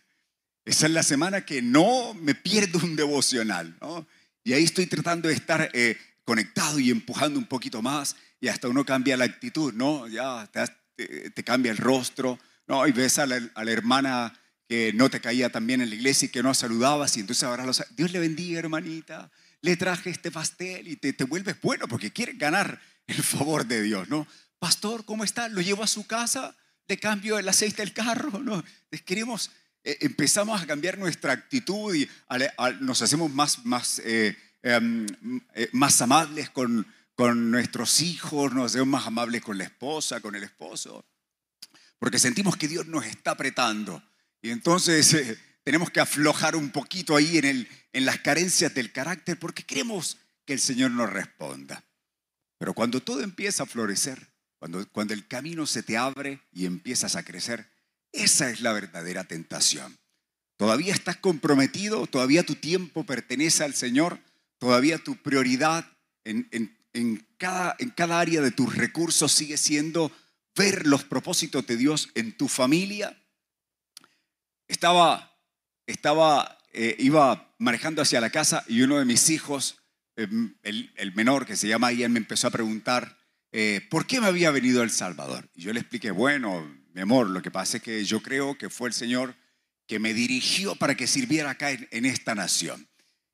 Esa 0.69 0.85
es 0.85 0.93
la 0.93 1.03
semana 1.03 1.47
que 1.47 1.63
no 1.63 2.13
me 2.13 2.35
pierdo 2.35 2.79
un 2.81 2.95
devocional. 2.95 3.75
Y 4.45 4.53
ahí 4.53 4.65
estoy 4.65 4.85
tratando 4.85 5.29
de 5.29 5.35
estar 5.35 5.71
eh, 5.73 5.97
conectado 6.27 6.79
y 6.79 6.91
empujando 6.91 7.39
un 7.39 7.47
poquito 7.47 7.81
más 7.81 8.17
y 8.39 8.49
hasta 8.49 8.69
uno 8.69 8.85
cambia 8.85 9.17
la 9.17 9.25
actitud, 9.25 9.73
¿no? 9.73 10.07
Ya 10.09 10.47
te, 10.53 11.43
cambia 11.43 11.73
el 11.73 11.79
rostro, 11.79 12.39
¿no? 12.67 12.87
Y 12.87 12.93
ves 12.93 13.19
a 13.19 13.25
la, 13.25 13.41
hermana 13.73 14.39
que 14.69 14.93
no 14.93 15.09
te 15.09 15.23
caía 15.23 15.49
tan 15.49 15.67
bien 15.67 15.81
en 15.81 15.89
la 15.89 15.95
iglesia 15.95 16.27
y 16.27 16.31
que 16.31 16.43
no 16.43 16.53
saludabas 16.53 17.17
y 17.17 17.21
entonces 17.21 17.45
ahora 17.45 17.65
Dios 17.97 18.13
le 18.13 18.19
bendiga, 18.19 18.59
hermanita 18.59 19.31
le 19.63 19.75
traje 19.79 20.11
este 20.11 20.31
pastel 20.31 20.87
y 20.87 20.97
te, 20.97 21.15
te 21.15 21.25
vuelves 21.25 21.59
bueno 21.63 21.89
porque 21.89 22.13
quieres 22.13 22.37
ganar 22.37 22.79
el 23.07 23.23
favor 23.23 23.67
de 23.67 23.83
Dios, 23.83 24.07
¿no? 24.11 24.27
Pastor, 24.59 25.07
¿cómo 25.07 25.25
está? 25.25 25.49
¿Lo 25.49 25.63
llevo 25.63 25.83
a 25.83 25.87
su 25.87 26.07
casa? 26.07 26.55
¿Le 26.87 26.99
cambio 26.99 27.39
el 27.39 27.49
aceite 27.49 27.81
del 27.81 27.95
carro? 27.95 28.39
¿No? 28.41 28.63
Queremos, 29.07 29.51
eh, 29.85 29.99
empezamos 30.01 30.61
a 30.61 30.67
cambiar 30.67 30.99
nuestra 30.99 31.33
actitud 31.33 31.95
y 31.95 32.09
nos 32.81 33.03
hacemos 33.03 33.31
más, 33.31 33.65
más, 33.65 34.01
eh, 34.05 34.37
em, 34.63 35.07
eh, 35.55 35.69
más 35.73 36.01
amables 36.03 36.51
con, 36.51 36.87
con 37.15 37.51
nuestros 37.51 38.01
hijos, 38.03 38.53
nos 38.53 38.73
hacemos 38.73 38.89
más 38.89 39.07
amables 39.07 39.43
con 39.43 39.59
la 39.59 39.65
esposa, 39.65 40.21
con 40.21 40.35
el 40.35 40.45
esposo, 40.45 41.05
porque 41.99 42.19
sentimos 42.19 42.57
que 42.57 42.69
Dios 42.69 42.87
nos 42.87 43.07
está 43.07 43.33
apretando. 43.33 44.03
Y 44.43 44.51
entonces 44.51 45.17
tenemos 45.65 45.91
que 45.91 46.01
aflojar 46.01 46.57
un 46.57 46.71
poquito 46.71 47.17
ahí 47.17 47.39
en, 47.39 47.45
el, 47.45 47.69
en 47.93 48.05
las 48.05 48.19
carencias 48.19 48.75
del 48.75 48.93
carácter 48.93 49.39
porque 49.39 49.65
queremos 49.65 50.19
que 50.45 50.55
el 50.55 50.61
Señor 50.61 50.91
nos 50.91 51.11
responda. 51.11 51.85
Pero 52.59 52.75
cuando 52.75 53.01
todo 53.01 53.23
empieza 53.23 53.63
a 53.63 53.67
florecer, 53.67 54.29
cuando, 54.59 54.89
cuando 54.91 55.15
el 55.15 55.29
camino 55.29 55.67
se 55.67 55.83
te 55.83 55.97
abre 55.97 56.41
y 56.53 56.67
empiezas 56.67 57.15
a 57.15 57.23
crecer, 57.23 57.71
esa 58.13 58.51
es 58.51 58.61
la 58.61 58.73
verdadera 58.73 59.25
tentación. 59.25 59.99
Todavía 60.57 60.93
estás 60.93 61.17
comprometido, 61.17 62.07
todavía 62.07 62.45
tu 62.45 62.57
tiempo 62.57 63.05
pertenece 63.05 63.63
al 63.63 63.75
Señor, 63.75 64.19
todavía 64.59 64.99
tu 64.99 65.17
prioridad 65.17 65.87
en, 66.25 67.27
cada, 67.39 68.21
área 68.21 68.41
de 68.41 68.51
tus 68.51 68.77
recursos 68.77 69.33
sigue 69.33 69.57
siendo 69.57 70.11
ver 70.57 70.87
los 70.87 71.05
propósitos 71.05 71.67
de 71.67 71.77
Dios 71.77 72.11
en 72.15 72.37
tu 72.37 72.49
familia. 72.49 73.17
Estaba, 74.67 75.39
estaba, 75.87 76.59
eh, 76.73 76.97
iba 76.99 77.55
manejando 77.59 78.03
hacia 78.03 78.21
la 78.21 78.31
casa 78.31 78.65
y 78.69 78.83
uno 78.83 78.99
de 78.99 79.05
mis 79.05 79.31
hijos, 79.31 79.79
em, 80.17 80.57
el, 80.63 81.13
menor 81.15 81.47
que 81.47 81.57
se 81.57 81.69
llama 81.69 81.93
Ian, 81.93 82.13
me 82.13 82.19
empezó 82.19 82.49
a 82.49 82.51
preguntar 82.51 83.17
eh, 83.53 83.87
por 83.89 84.07
qué 84.07 84.21
me 84.21 84.27
había 84.27 84.51
venido 84.51 84.83
El 84.83 84.91
Salvador. 84.91 85.49
Y 85.55 85.63
yo 85.63 85.73
le 85.73 85.81
expliqué, 85.81 86.11
bueno, 86.11 86.69
mi 86.99 87.03
amor, 87.03 87.31
lo 87.31 87.41
que 87.41 87.53
pasa 87.53 87.77
es 87.77 87.83
que 87.85 88.05
yo 88.05 88.21
creo 88.21 88.59
que 88.59 88.69
fue 88.69 88.89
el 88.89 88.93
Señor 88.93 89.37
que 89.87 90.01
me 90.01 90.13
dirigió 90.13 90.75
para 90.75 90.97
que 90.97 91.07
sirviera 91.07 91.51
acá 91.51 91.71
en, 91.71 92.05
esta 92.05 92.35
nación. 92.35 92.89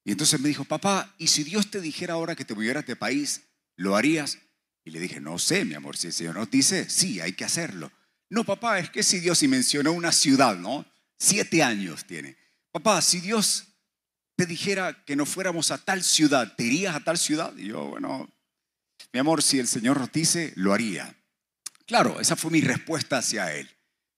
Y 0.04 0.12
entonces 0.12 0.38
me 0.38 0.48
dijo, 0.48 0.66
papá, 0.66 1.14
¿y 1.16 1.28
si 1.28 1.44
Dios 1.44 1.70
te 1.70 1.80
dijera 1.80 2.12
ahora 2.12 2.36
que 2.36 2.44
te 2.44 2.54
movieras 2.54 2.84
de 2.84 2.94
país, 2.94 3.40
lo 3.76 3.96
harías? 3.96 4.36
Y 4.84 4.90
le 4.90 5.00
dije, 5.00 5.18
no 5.18 5.38
sé, 5.38 5.64
mi 5.64 5.72
amor, 5.72 5.96
si 5.96 6.08
el 6.08 6.12
Señor 6.12 6.34
nos 6.34 6.50
dice, 6.50 6.90
sí, 6.90 7.20
hay 7.22 7.32
que 7.32 7.46
hacerlo. 7.46 7.90
No, 8.28 8.44
papá, 8.44 8.80
es 8.80 8.90
que 8.90 9.02
si 9.02 9.18
Dios, 9.18 9.42
y 9.42 9.48
mencionó 9.48 9.92
una 9.92 10.12
ciudad, 10.12 10.58
¿no? 10.58 10.84
Siete 11.18 11.62
años 11.62 12.04
tiene. 12.04 12.36
Papá, 12.70 13.00
si 13.00 13.20
Dios 13.20 13.68
te 14.36 14.44
dijera 14.44 15.06
que 15.06 15.16
no 15.16 15.24
fuéramos 15.24 15.70
a 15.70 15.78
tal 15.78 16.04
ciudad, 16.04 16.54
¿te 16.54 16.64
irías 16.64 16.94
a 16.94 17.00
tal 17.00 17.16
ciudad? 17.16 17.56
Y 17.56 17.68
yo, 17.68 17.86
bueno, 17.86 18.28
mi 19.10 19.20
amor, 19.20 19.42
si 19.42 19.58
el 19.58 19.68
Señor 19.68 19.98
nos 19.98 20.12
dice, 20.12 20.52
lo 20.54 20.74
haría. 20.74 21.16
Claro, 21.86 22.20
esa 22.20 22.36
fue 22.36 22.50
mi 22.50 22.60
respuesta 22.60 23.18
hacia 23.18 23.54
Él. 23.54 23.68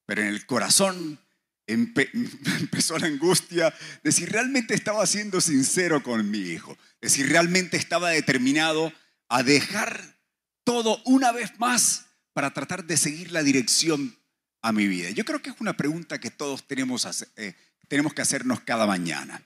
Pero 0.07 0.23
en 0.23 0.29
el 0.29 0.47
corazón 0.47 1.19
empe 1.67 2.11
empezó 2.61 2.99
la 2.99 3.07
angustia 3.07 3.75
de 4.03 4.13
si 4.13 4.25
realmente 4.25 4.75
estaba 4.75 5.05
siendo 5.07 5.41
sincero 5.41 6.03
con 6.03 6.31
mi 6.31 6.39
hijo, 6.39 6.77
de 7.01 7.11
si 7.11 7.23
realmente 7.23 7.77
estaba 7.77 8.11
determinado 8.11 8.93
a 9.29 9.43
dejar 9.43 10.17
todo 10.65 11.01
una 11.05 11.33
vez 11.33 11.59
más 11.59 12.07
para 12.33 12.53
tratar 12.53 12.85
de 12.85 12.97
seguir 12.97 13.33
la 13.33 13.43
dirección 13.43 14.17
a 14.63 14.73
mi 14.73 14.87
vida. 14.87 15.11
Yo 15.11 15.25
creo 15.25 15.41
que 15.43 15.51
es 15.51 15.57
una 15.61 15.77
pregunta 15.77 16.19
que 16.19 16.31
todos 16.31 16.67
tenemos, 16.67 17.25
eh, 17.37 17.55
tenemos 17.89 18.15
que 18.15 18.23
hacernos 18.23 18.61
cada 18.61 18.87
mañana. 18.87 19.43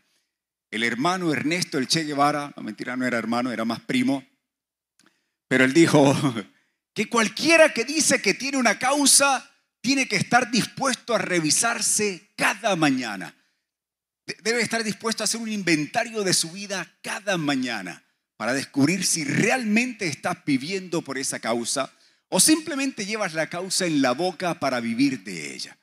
El 0.71 0.83
hermano 0.83 1.33
Ernesto, 1.33 1.79
el 1.79 1.89
Che 1.89 2.05
Guevara, 2.05 2.53
no 2.57 2.63
mentira, 2.63 2.97
no 2.97 3.07
era 3.07 3.19
hermano, 3.19 3.53
era 3.53 3.65
más 3.65 3.81
primo, 3.81 4.25
pero 5.49 5.65
él 5.65 5.73
dijo 5.73 6.15
que 6.95 7.09
cualquiera 7.09 7.73
que 7.73 7.85
dice 7.85 8.21
que 8.21 8.35
tiene 8.35 8.59
una 8.59 8.79
causa 8.79 9.51
tiene 9.81 10.07
que 10.07 10.17
estar 10.17 10.51
dispuesto 10.51 11.15
a 11.15 11.19
revisarse 11.19 12.31
cada 12.37 12.77
mañana. 12.77 13.35
Debe 14.43 14.61
estar 14.61 14.85
dispuesto 14.85 15.23
a 15.23 15.25
hacer 15.25 15.41
un 15.41 15.51
inventario 15.51 16.23
de 16.23 16.35
su 16.35 16.53
vida 16.53 16.87
cada 17.03 17.37
mañana 17.39 18.05
para 18.37 18.53
descubrir 18.53 19.05
si 19.05 19.25
realmente 19.25 20.07
estás 20.07 20.45
viviendo 20.45 21.03
por 21.03 21.19
esa 21.19 21.41
causa 21.41 21.93
o 22.29 22.39
simplemente 22.41 23.05
llevas 23.05 23.35
la 23.35 23.49
causa 23.49 23.87
en 23.87 24.03
la 24.03 24.13
boca 24.13 24.61
para 24.61 24.81
vivir 24.81 25.25
de 25.25 25.55
ella. 25.55 25.77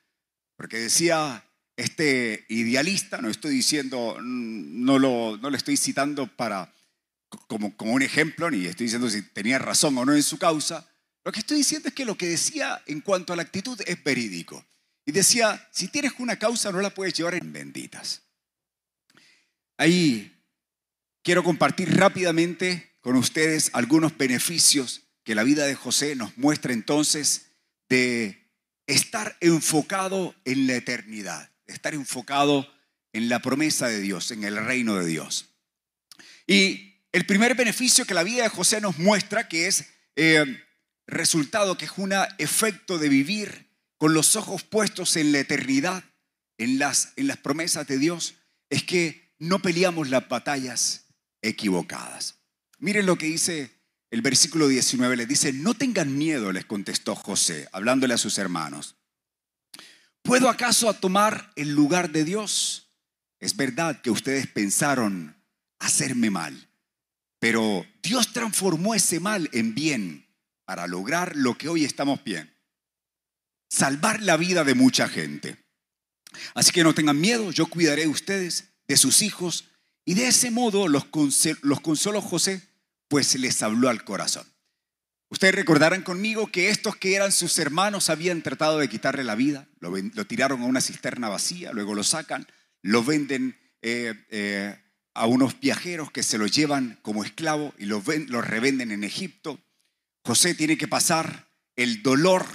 Porque 0.55 0.77
decía 0.77 1.43
este 1.75 2.45
idealista, 2.49 3.21
no 3.21 3.29
estoy 3.29 3.53
diciendo, 3.53 4.17
no 4.21 4.97
lo, 4.97 5.37
no 5.37 5.49
lo 5.49 5.57
estoy 5.57 5.77
citando 5.77 6.27
para, 6.27 6.73
como, 7.47 7.75
como 7.75 7.93
un 7.93 8.01
ejemplo, 8.01 8.49
ni 8.49 8.65
estoy 8.65 8.85
diciendo 8.85 9.09
si 9.09 9.21
tenía 9.21 9.59
razón 9.59 9.97
o 9.97 10.05
no 10.05 10.15
en 10.15 10.23
su 10.23 10.39
causa, 10.39 10.87
lo 11.27 11.33
que 11.33 11.41
estoy 11.41 11.57
diciendo 11.57 11.89
es 11.89 11.93
que 11.93 12.05
lo 12.05 12.17
que 12.17 12.29
decía 12.29 12.81
en 12.85 13.01
cuanto 13.01 13.33
a 13.33 13.35
la 13.35 13.41
actitud 13.41 13.77
es 13.85 14.01
verídico. 14.01 14.65
Y 15.05 15.11
decía, 15.11 15.67
si 15.73 15.89
tienes 15.89 16.13
una 16.19 16.39
causa 16.39 16.71
no 16.71 16.79
la 16.79 16.93
puedes 16.93 17.15
llevar 17.15 17.35
en 17.35 17.51
benditas. 17.51 18.21
Ahí 19.75 20.41
quiero 21.23 21.43
compartir 21.43 21.93
rápidamente 21.97 22.93
con 23.01 23.17
ustedes 23.17 23.71
algunos 23.73 24.17
beneficios 24.17 25.01
que 25.25 25.35
la 25.35 25.43
vida 25.43 25.65
de 25.65 25.75
José 25.75 26.15
nos 26.15 26.37
muestra 26.37 26.71
entonces 26.71 27.47
de 27.89 28.49
estar 28.85 29.35
enfocado 29.41 30.33
en 30.45 30.65
la 30.65 30.75
eternidad, 30.75 31.51
estar 31.65 31.93
enfocado 31.93 32.73
en 33.11 33.27
la 33.27 33.41
promesa 33.41 33.89
de 33.89 33.99
Dios, 33.99 34.31
en 34.31 34.45
el 34.45 34.55
reino 34.55 34.95
de 34.95 35.05
Dios. 35.05 35.49
Y 36.47 37.01
el 37.11 37.25
primer 37.25 37.53
beneficio 37.55 38.05
que 38.05 38.13
la 38.13 38.23
vida 38.23 38.43
de 38.43 38.49
José 38.49 38.79
nos 38.79 38.97
muestra, 38.97 39.49
que 39.49 39.67
es 39.67 39.89
eh, 40.15 40.63
resultado 41.07 41.77
que 41.77 41.85
es 41.85 41.91
un 41.97 42.13
efecto 42.37 42.97
de 42.97 43.09
vivir 43.09 43.71
con 43.97 44.13
los 44.13 44.35
ojos 44.35 44.63
puestos 44.63 45.15
en 45.15 45.31
la 45.31 45.39
eternidad, 45.39 46.03
en 46.57 46.77
las, 46.77 47.13
en 47.15 47.27
las 47.27 47.37
promesas 47.37 47.87
de 47.87 47.97
Dios, 47.97 48.35
es 48.69 48.83
que 48.83 49.33
no 49.39 49.59
peleamos 49.59 50.09
las 50.09 50.27
batallas 50.27 51.05
equivocadas. 51.41 52.39
Miren 52.79 53.05
lo 53.05 53.17
que 53.17 53.27
dice 53.27 53.71
el 54.11 54.21
versículo 54.21 54.67
19, 54.67 55.15
le 55.15 55.25
dice, 55.25 55.51
no 55.53 55.73
tengan 55.73 56.17
miedo, 56.17 56.51
les 56.51 56.65
contestó 56.65 57.15
José, 57.15 57.67
hablándole 57.71 58.13
a 58.13 58.17
sus 58.17 58.37
hermanos. 58.37 58.95
¿Puedo 60.21 60.49
acaso 60.49 60.93
tomar 60.93 61.51
el 61.55 61.71
lugar 61.71 62.11
de 62.11 62.23
Dios? 62.23 62.91
Es 63.39 63.55
verdad 63.55 64.01
que 64.01 64.11
ustedes 64.11 64.47
pensaron 64.47 65.41
hacerme 65.79 66.29
mal, 66.29 66.69
pero 67.39 67.85
Dios 68.01 68.33
transformó 68.33 68.95
ese 68.95 69.19
mal 69.19 69.49
en 69.53 69.75
bien 69.75 70.26
para 70.67 70.85
lograr 70.85 71.37
lo 71.37 71.57
que 71.57 71.69
hoy 71.69 71.85
estamos 71.85 72.21
bien. 72.25 72.53
Salvar 73.69 74.21
la 74.21 74.35
vida 74.35 74.65
de 74.65 74.75
mucha 74.75 75.07
gente. 75.07 75.63
Así 76.55 76.73
que 76.73 76.83
no 76.83 76.93
tengan 76.93 77.21
miedo, 77.21 77.51
yo 77.51 77.67
cuidaré 77.67 78.01
de 78.01 78.09
ustedes, 78.09 78.65
de 78.85 78.97
sus 78.97 79.21
hijos, 79.21 79.69
y 80.03 80.15
de 80.15 80.27
ese 80.27 80.51
modo 80.51 80.89
los, 80.89 81.05
consoló 81.05 82.21
José, 82.21 82.61
pues 83.07 83.33
les 83.35 83.63
habló 83.63 83.87
al 83.87 84.03
corazón. 84.03 84.45
Ustedes 85.29 85.55
recordarán 85.55 86.03
conmigo 86.03 86.47
que 86.47 86.69
estos 86.69 86.97
que 86.97 87.15
eran 87.15 87.31
sus 87.31 87.57
hermanos 87.59 88.09
habían 88.09 88.41
tratado 88.41 88.79
de 88.79 88.89
quitarle 88.89 89.23
la 89.23 89.35
vida, 89.35 89.69
lo, 89.79 89.95
tiraron 90.25 90.61
a 90.63 90.65
una 90.65 90.81
cisterna 90.81 91.29
vacía, 91.29 91.71
luego 91.71 91.95
lo 91.95 92.03
sacan, 92.03 92.45
lo 92.81 93.05
venden 93.05 93.57
eh, 93.81 94.13
eh, 94.31 94.77
a 95.13 95.27
unos 95.27 95.61
viajeros 95.61 96.11
que 96.11 96.23
se 96.23 96.37
lo 96.37 96.45
llevan 96.45 96.99
como 97.03 97.23
esclavo 97.23 97.73
y 97.77 97.85
lo 97.85 98.01
revenden 98.41 98.91
en 98.91 99.05
Egipto. 99.05 99.61
José 100.27 100.55
tiene 100.55 100.77
que 100.77 100.89
pasar 100.89 101.47
el 101.77 102.03
dolor 102.03 102.45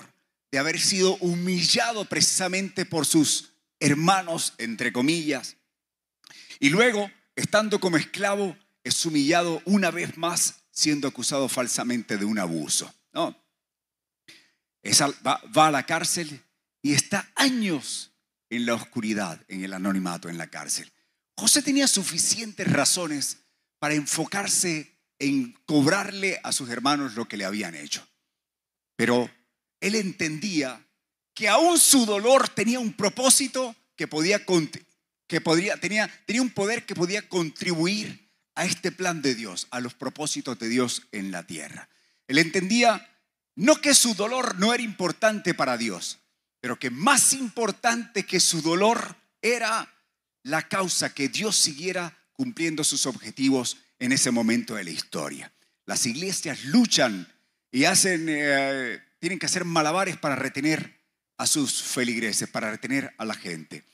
de 0.50 0.58
haber 0.58 0.78
sido 0.78 1.16
humillado 1.16 2.04
precisamente 2.04 2.84
por 2.84 3.06
sus 3.06 3.54
hermanos, 3.80 4.52
entre 4.58 4.92
comillas. 4.92 5.56
Y 6.60 6.68
luego, 6.68 7.10
estando 7.34 7.80
como 7.80 7.96
esclavo, 7.96 8.58
es 8.84 9.06
humillado 9.06 9.62
una 9.64 9.90
vez 9.90 10.18
más 10.18 10.64
siendo 10.70 11.08
acusado 11.08 11.48
falsamente 11.48 12.18
de 12.18 12.26
un 12.26 12.38
abuso. 12.38 12.94
¿no? 13.14 13.42
va, 15.26 15.40
va 15.56 15.68
a 15.68 15.70
la 15.70 15.86
cárcel 15.86 16.44
y 16.82 16.92
está 16.92 17.32
años 17.36 18.12
en 18.50 18.66
la 18.66 18.74
oscuridad, 18.74 19.42
en 19.48 19.64
el 19.64 19.72
anonimato, 19.72 20.28
en 20.28 20.36
la 20.36 20.48
cárcel. 20.48 20.92
José 21.38 21.62
tenía 21.62 21.88
suficientes 21.88 22.70
razones 22.70 23.38
para 23.78 23.94
enfocarse 23.94 24.91
en 25.22 25.52
cobrarle 25.66 26.40
a 26.42 26.50
sus 26.50 26.68
hermanos 26.68 27.14
lo 27.14 27.28
que 27.28 27.36
le 27.36 27.44
habían 27.44 27.76
hecho. 27.76 28.04
Pero 28.96 29.30
él 29.80 29.94
entendía 29.94 30.84
que 31.32 31.48
aún 31.48 31.78
su 31.78 32.04
dolor 32.06 32.48
tenía 32.48 32.80
un 32.80 32.92
propósito 32.92 33.76
que 33.94 34.08
podía 34.08 34.44
que 35.28 35.40
podría, 35.40 35.76
tenía, 35.76 36.10
tenía 36.26 36.42
un 36.42 36.50
poder 36.50 36.84
que 36.84 36.96
podía 36.96 37.28
contribuir 37.28 38.30
a 38.56 38.64
este 38.64 38.90
plan 38.90 39.22
de 39.22 39.36
Dios, 39.36 39.68
a 39.70 39.78
los 39.78 39.94
propósitos 39.94 40.58
de 40.58 40.68
Dios 40.68 41.02
en 41.12 41.30
la 41.30 41.46
tierra. 41.46 41.88
Él 42.26 42.38
entendía 42.38 43.08
no 43.54 43.80
que 43.80 43.94
su 43.94 44.14
dolor 44.14 44.58
no 44.58 44.74
era 44.74 44.82
importante 44.82 45.54
para 45.54 45.76
Dios, 45.76 46.18
pero 46.60 46.80
que 46.80 46.90
más 46.90 47.32
importante 47.32 48.24
que 48.26 48.40
su 48.40 48.60
dolor 48.60 49.16
era 49.40 49.88
la 50.42 50.68
causa 50.68 51.14
que 51.14 51.28
Dios 51.28 51.56
siguiera 51.56 52.18
cumpliendo 52.32 52.82
sus 52.82 53.06
objetivos 53.06 53.76
en 54.02 54.10
ese 54.10 54.32
momento 54.32 54.74
de 54.74 54.82
la 54.82 54.90
historia. 54.90 55.52
Las 55.86 56.06
iglesias 56.06 56.64
luchan 56.64 57.32
y 57.70 57.84
hacen, 57.84 58.26
eh, 58.28 59.00
tienen 59.20 59.38
que 59.38 59.46
hacer 59.46 59.64
malabares 59.64 60.16
para 60.16 60.34
retener 60.34 60.98
a 61.36 61.46
sus 61.46 61.84
feligreses, 61.84 62.48
para 62.48 62.72
retener 62.72 63.14
a 63.16 63.24
la 63.24 63.34
gente. 63.34 63.84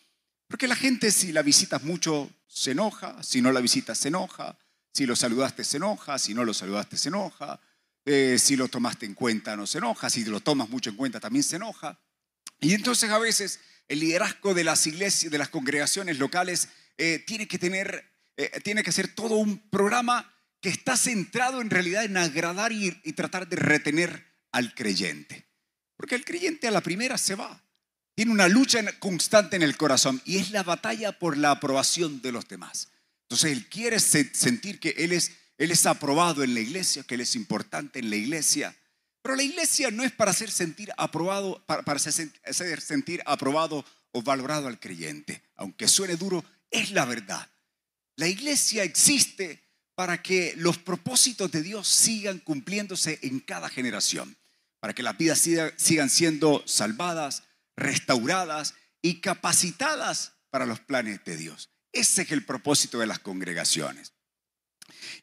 Porque 0.47 0.67
la 0.67 0.77
gente 0.77 1.11
si 1.11 1.31
la 1.31 1.43
visitas 1.43 1.83
mucho 1.83 2.31
se 2.47 2.71
enoja, 2.71 3.23
si 3.23 3.43
no 3.43 3.53
la 3.53 3.61
visitas 3.61 3.99
se 3.99 4.09
enoja, 4.09 4.57
si 4.95 5.05
lo 5.05 5.15
saludaste 5.15 5.63
se 5.63 5.77
enoja, 5.77 6.19
si 6.19 6.33
no 6.33 6.43
lo 6.43 6.55
saludaste 6.55 6.97
se 6.97 7.11
enoja, 7.11 7.61
eh, 8.07 8.39
si 8.39 8.57
lo 8.57 8.69
tomaste 8.69 9.05
en 9.05 9.13
cuenta 9.13 9.57
no 9.57 9.67
se 9.67 9.77
enoja, 9.77 10.09
si 10.09 10.25
lo 10.25 10.41
tomas 10.41 10.71
mucho 10.71 10.89
en 10.89 10.97
cuenta 10.97 11.21
también 11.21 11.43
se 11.43 11.57
enoja. 11.57 12.01
Y 12.61 12.73
entonces 12.73 13.11
a 13.11 13.19
veces 13.19 13.61
el 13.89 14.01
liderazgo 14.01 14.55
de 14.55 14.65
las 14.65 14.87
iglesias, 14.87 15.31
de 15.31 15.37
las 15.37 15.51
congregaciones 15.51 16.19
locales, 16.19 16.71
eh, 16.97 17.23
tiene 17.27 17.47
que 17.47 17.59
tener 17.59 18.18
eh, 18.39 18.61
tiene 18.63 18.85
que 18.85 18.93
ser 18.93 19.09
todo 19.09 19.35
un 19.35 19.59
programa 19.69 20.33
que 20.61 20.69
está 20.69 20.97
centrado 20.97 21.61
en 21.61 21.71
realidad 21.71 22.05
en 22.05 22.17
agradar 22.17 22.71
y, 22.71 22.93
tratar 23.13 23.49
de 23.49 23.57
retener 23.57 24.27
al 24.53 24.75
creyente. 24.75 25.45
Porque 25.97 26.15
el 26.15 26.25
creyente 26.25 26.69
a 26.69 26.71
la 26.71 26.81
primera 26.81 27.19
se 27.19 27.35
va. 27.35 27.61
Tiene 28.15 28.31
una 28.31 28.47
lucha 28.47 28.81
constante 29.01 29.57
en 29.57 29.63
el 29.63 29.77
corazón 29.77 30.23
y 30.25 30.39
es 30.39 30.53
la 30.53 30.63
batalla 30.63 31.19
por 31.19 31.37
la 31.37 31.51
aprobación 31.51 32.23
de 32.23 32.31
los 32.31 32.47
demás. 32.47 32.91
Entonces 33.23 33.51
él 33.51 33.69
quiere 33.69 33.99
sentir 33.99 34.79
que 34.79 34.95
él 34.99 35.13
es 35.13 35.33
Él 35.59 35.73
es 35.73 35.85
aprobado 35.87 36.45
en 36.45 36.55
la 36.55 36.61
iglesia, 36.61 37.03
que 37.03 37.17
Él 37.17 37.23
es 37.23 37.35
importante 37.35 37.99
en 37.99 38.11
la 38.11 38.17
iglesia. 38.17 38.77
Pero 39.23 39.35
la 39.35 39.43
iglesia 39.43 39.91
no 39.91 40.05
es 40.05 40.13
para 40.13 40.31
hacer 40.31 40.53
sentir 40.53 40.93
aprobado, 40.97 41.65
para 41.67 41.83
hacer 41.95 42.81
sentir 42.81 43.21
aprobado 43.27 43.85
o 44.13 44.23
valorado 44.23 44.69
al 44.69 44.79
creyente. 44.79 45.43
Aunque 45.57 45.89
suene 45.89 46.15
duro, 46.15 46.45
es 46.71 46.93
la 46.93 47.05
verdad. 47.05 47.49
La 48.19 48.27
iglesia 48.27 48.83
existe 48.83 49.63
para 49.95 50.21
que 50.21 50.53
los 50.57 50.77
propósitos 50.77 51.53
de 51.53 51.63
Dios 51.63 51.87
sigan 51.87 52.41
cumpliéndose 52.41 53.21
en 53.23 53.39
cada 53.39 53.69
generación, 53.69 54.37
para 54.81 54.93
que 54.93 55.05
las 55.05 55.17
vidas 55.17 55.39
sigan 55.77 56.11
siendo 56.11 56.65
salvadas, 56.67 57.45
restauradas 57.77 58.75
y 59.03 59.21
capacitadas 59.21 60.33
para 60.51 60.67
los 60.67 60.81
planes 60.81 61.25
de 61.25 61.37
Dios. 61.37 61.71
Ese 61.93 62.23
es 62.23 62.33
el 62.33 62.45
propósito 62.45 62.99
de 62.99 63.07
las 63.07 63.21
congregaciones. 63.21 64.15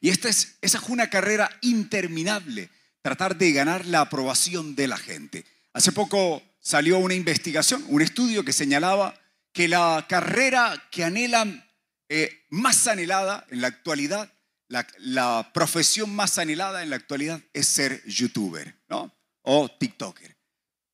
Y 0.00 0.08
esta 0.08 0.30
es, 0.30 0.56
esa 0.62 0.78
es 0.78 0.88
una 0.88 1.10
carrera 1.10 1.50
interminable, 1.60 2.70
tratar 3.02 3.36
de 3.36 3.52
ganar 3.52 3.84
la 3.84 4.00
aprobación 4.00 4.74
de 4.74 4.88
la 4.88 4.96
gente. 4.96 5.44
Hace 5.74 5.92
poco 5.92 6.42
salió 6.60 6.96
una 6.96 7.14
investigación, 7.14 7.84
un 7.88 8.00
estudio 8.00 8.42
que 8.42 8.54
señalaba 8.54 9.20
que 9.52 9.68
la 9.68 10.06
carrera 10.08 10.88
que 10.90 11.04
anhelan 11.04 11.65
eh, 12.08 12.46
más 12.50 12.86
anhelada 12.86 13.46
en 13.50 13.60
la 13.60 13.68
actualidad, 13.68 14.32
la, 14.68 15.50
profesión 15.52 16.14
más 16.14 16.38
anhelada 16.38 16.82
en 16.82 16.90
la 16.90 16.96
actualidad 16.96 17.40
es 17.52 17.66
ser 17.66 18.04
youtuber, 18.06 18.76
¿no? 18.88 19.14
O 19.42 19.68
TikToker. 19.68 20.36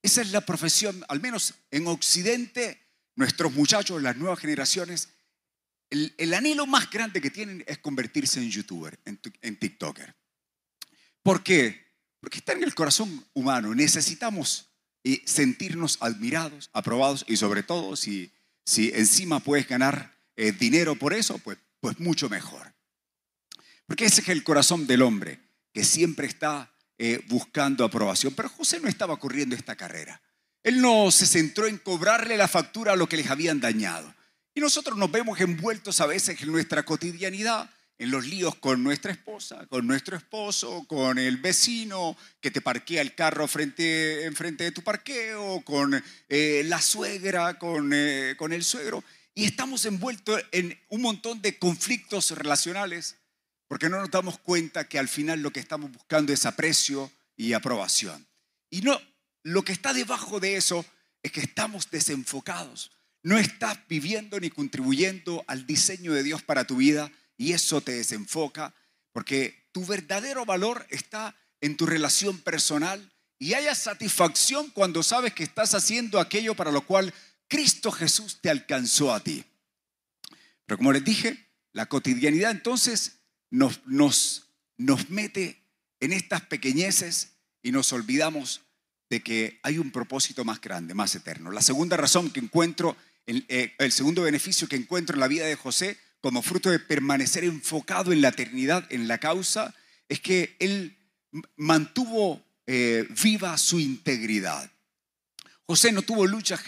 Esa 0.03 0.23
es 0.23 0.33
la 0.33 0.41
profesión, 0.41 1.05
al 1.09 1.21
menos 1.21 1.55
en 1.71 1.87
Occidente, 1.87 2.81
nuestros 3.15 3.53
muchachos, 3.53 4.03
las 4.03 4.17
nuevas 4.17 4.39
generaciones, 4.39 5.11
el, 5.91 6.35
anhelo 6.35 6.67
más 6.67 6.91
grande 6.91 7.21
que 7.21 7.31
tienen 7.31 7.63
es 7.67 7.79
convertirse 7.79 8.41
en 8.41 8.51
youtuber, 8.51 8.99
en, 9.05 9.57
TikToker. 9.59 10.15
¿Por 11.23 11.43
qué? 11.43 11.93
Porque 12.21 12.39
está 12.39 12.53
en 12.53 12.63
el 12.63 12.75
corazón 12.75 13.27
humano. 13.35 13.75
Necesitamos 13.75 14.71
eh, 15.05 15.23
sentirnos 15.27 15.99
admirados, 16.01 16.71
aprobados 16.73 17.25
y 17.29 17.37
sobre 17.37 17.63
todo 17.63 17.95
si, 17.97 18.33
si 18.65 18.91
encima 18.95 19.41
puedes 19.41 19.69
ganar 19.69 20.13
eh, 20.37 20.53
dinero 20.53 20.95
por 20.97 21.13
eso, 21.13 21.39
pues, 21.39 21.59
pues 21.81 21.99
mucho 22.01 22.29
mejor. 22.29 22.73
Porque 23.87 24.07
ese 24.07 24.21
es 24.21 24.29
el 24.29 24.45
corazón 24.45 24.87
del 24.87 25.03
hombre, 25.03 25.41
que 25.73 25.85
siempre 25.85 26.27
está 26.27 26.73
eh, 26.99 27.23
buscando 27.29 27.85
aprobación. 27.85 28.33
Pero 28.35 28.49
José 28.49 28.81
no 28.81 28.89
estaba 28.89 29.19
corriendo 29.19 29.57
esta 29.57 29.77
carrera. 29.77 30.23
Él 30.63 30.81
no 30.81 31.11
se 31.11 31.27
centró 31.27 31.67
en 31.67 31.79
cobrarle 31.79 32.37
la 32.37 32.49
factura 32.49 32.93
a 32.93 32.97
lo 32.97 33.09
que 33.09 33.17
les 33.17 33.31
habían 33.31 33.61
dañado. 33.61 34.15
Y 34.55 34.61
nosotros 34.61 34.97
nos 34.97 35.11
vemos 35.11 35.41
envueltos 35.41 36.01
a 36.01 36.07
veces 36.07 36.41
en 36.41 36.53
nuestra 36.53 36.85
cotidianidad, 36.85 37.69
en 37.99 38.11
los 38.11 38.27
líos 38.27 38.55
con 38.57 38.83
nuestra 38.83 39.13
esposa, 39.13 39.67
con 39.67 39.87
nuestro 39.87 40.17
esposo, 40.17 40.85
con 40.87 41.19
el 41.19 41.39
vecino 41.39 42.17
que 42.41 42.51
te 42.51 42.61
parquea 42.61 43.01
el 43.01 43.15
carro 43.15 43.49
frente, 43.49 44.25
enfrente 44.25 44.65
de 44.65 44.73
tu 44.73 44.83
parqueo, 44.83 45.63
con 45.65 46.03
eh, 46.29 46.63
la 46.67 46.81
suegra, 46.81 47.59
con, 47.59 47.93
eh, 47.95 48.35
con 48.37 48.53
el 48.53 48.63
suegro. 48.63 49.03
Y 49.35 49.45
estamos 49.45 49.85
envueltos 49.85 50.43
en 50.53 50.79
un 50.89 51.03
montón 51.03 51.41
de 51.41 51.59
conflictos 51.59 52.31
relacionales 52.33 53.17
porque 53.69 53.89
no 53.89 53.99
nos 53.99 54.11
damos 54.11 54.39
cuenta 54.39 54.89
que 54.89 54.99
al 54.99 55.09
final 55.09 55.41
lo 55.41 55.51
que 55.51 55.61
estamos 55.61 55.91
buscando 55.91 56.33
es 56.33 56.45
aprecio 56.45 57.11
y 57.37 57.55
aprobación. 57.55 58.27
Y 58.69 58.83
no, 58.83 59.01
lo 59.43 59.63
que 59.63 59.73
está 59.73 59.95
debajo 59.95 60.41
de 60.41 60.57
eso 60.57 60.85
es 61.23 61.33
que 61.33 61.41
estamos 61.41 61.91
desenfocados 61.91 62.91
no 63.23 63.39
estás 63.39 63.79
viviendo 63.89 64.41
ni 64.41 64.51
contribuyendo 64.51 65.45
al 65.47 65.67
diseño 65.67 66.13
de 66.13 66.23
Dios 66.23 66.43
para 66.43 66.67
tu 66.67 66.77
vida 66.77 67.11
y 67.37 67.53
eso 67.53 67.81
te 67.81 67.93
desenfoca 67.93 68.75
porque 69.13 69.69
tu 69.73 69.87
verdadero 69.87 70.45
valor 70.45 70.87
está 70.91 71.37
en 71.61 71.77
tu 71.77 71.87
relación 71.87 72.39
personal 72.41 73.13
y 73.39 73.55
haya 73.55 73.75
satisfacción 73.75 74.71
cuando 74.71 75.03
sabes 75.03 75.35
que 75.35 75.45
estás 75.45 75.75
haciendo 75.75 76.19
aquello 76.19 76.55
para 76.55 76.73
lo 76.73 76.85
cual 76.85 77.15
Cristo 77.53 77.93
Jesús 77.93 78.39
te 78.41 78.49
alcanzó 78.49 79.13
a 79.13 79.23
ti. 79.23 79.45
Pero 80.65 80.79
como 80.79 80.91
les 80.91 81.05
dije, 81.05 81.51
la 81.75 81.85
cotidianidad 81.85 82.51
entonces 82.51 83.19
nos, 83.51 83.87
nos, 83.87 84.47
nos 84.79 85.11
mete 85.11 85.63
en 86.01 86.15
estas 86.15 86.41
pequeñeces 86.47 87.33
y 87.63 87.71
nos 87.71 87.93
olvidamos 87.93 88.63
de 89.11 89.23
que 89.23 89.61
hay 89.63 89.77
un 89.77 89.91
propósito 89.91 90.47
más 90.47 90.63
grande, 90.63 90.95
más 90.95 91.15
eterno. 91.15 91.51
La 91.51 91.61
segunda 91.61 91.99
razón 91.99 92.31
que 92.31 92.41
encuentro 92.41 92.97
eh, 93.27 93.75
el, 93.79 93.93
segundo 93.93 94.23
beneficio 94.23 94.67
que 94.67 94.77
encuentro 94.77 95.17
en 95.17 95.21
la 95.21 95.29
vida 95.29 95.45
de 95.45 95.57
José 95.57 95.99
como 96.23 96.41
fruto 96.41 96.71
de 96.71 96.79
permanecer 96.79 97.45
enfocado 97.45 98.15
en 98.15 98.23
la 98.23 98.29
eternidad, 98.29 98.91
en 98.91 99.09
la 99.09 99.19
causa, 99.19 99.75
es 100.09 100.21
que 100.21 100.57
él 100.59 100.97
mantuvo 101.57 102.43
eh, 102.67 103.07
viva 103.23 103.59
su 103.59 103.79
integridad. 103.79 104.73
José 105.73 105.91
no 105.91 106.03
tuvo 106.03 106.27
luchas, 106.27 106.61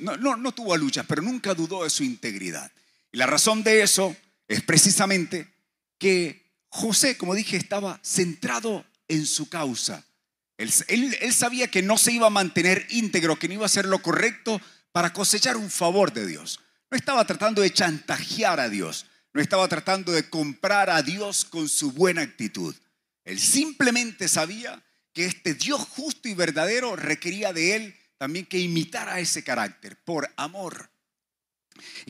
no, 0.00 0.36
no, 0.36 0.52
tuvo 0.52 0.76
luchas, 0.76 1.06
pero 1.08 1.22
nunca 1.22 1.54
dudó 1.54 1.84
de 1.84 1.88
su 1.88 2.04
integridad. 2.04 2.70
Y 3.10 3.16
la 3.16 3.24
razón 3.26 3.62
de 3.62 3.80
eso 3.80 4.14
es 4.48 4.60
precisamente 4.60 5.48
que 5.96 6.44
José, 6.68 7.16
como 7.16 7.34
dije, 7.34 7.56
estaba 7.56 7.98
centrado 8.04 8.84
en 9.08 9.24
su 9.24 9.48
causa. 9.48 10.04
Él, 10.58 10.70
él, 10.88 11.32
sabía 11.32 11.68
que 11.68 11.80
no 11.80 11.96
se 11.96 12.12
iba 12.12 12.26
a 12.26 12.30
mantener 12.30 12.86
íntegro, 12.90 13.38
que 13.38 13.48
no 13.48 13.54
iba 13.54 13.62
a 13.62 13.64
hacer 13.64 13.86
lo 13.86 14.02
correcto 14.02 14.60
para 14.92 15.14
cosechar 15.14 15.56
un 15.56 15.70
favor 15.70 16.12
de 16.12 16.26
Dios. 16.26 16.60
No 16.90 16.98
estaba 16.98 17.24
tratando 17.24 17.62
de 17.62 17.72
chantajear 17.72 18.60
a 18.60 18.68
Dios, 18.68 19.06
no 19.32 19.40
estaba 19.40 19.68
tratando 19.68 20.12
de 20.12 20.28
comprar 20.28 20.90
a 20.90 21.00
Dios 21.00 21.46
con 21.46 21.66
su 21.66 21.92
buena 21.92 22.20
actitud. 22.20 22.74
Él 23.24 23.40
simplemente 23.40 24.28
sabía 24.28 24.84
que 25.14 25.24
este 25.24 25.54
Dios 25.54 25.80
justo 25.80 26.28
y 26.28 26.34
verdadero 26.34 26.94
requería 26.94 27.54
de 27.54 27.76
él 27.76 27.96
también 28.20 28.44
que 28.44 28.58
imitara 28.58 29.18
ese 29.18 29.42
carácter 29.42 29.96
por 29.96 30.30
amor. 30.36 30.90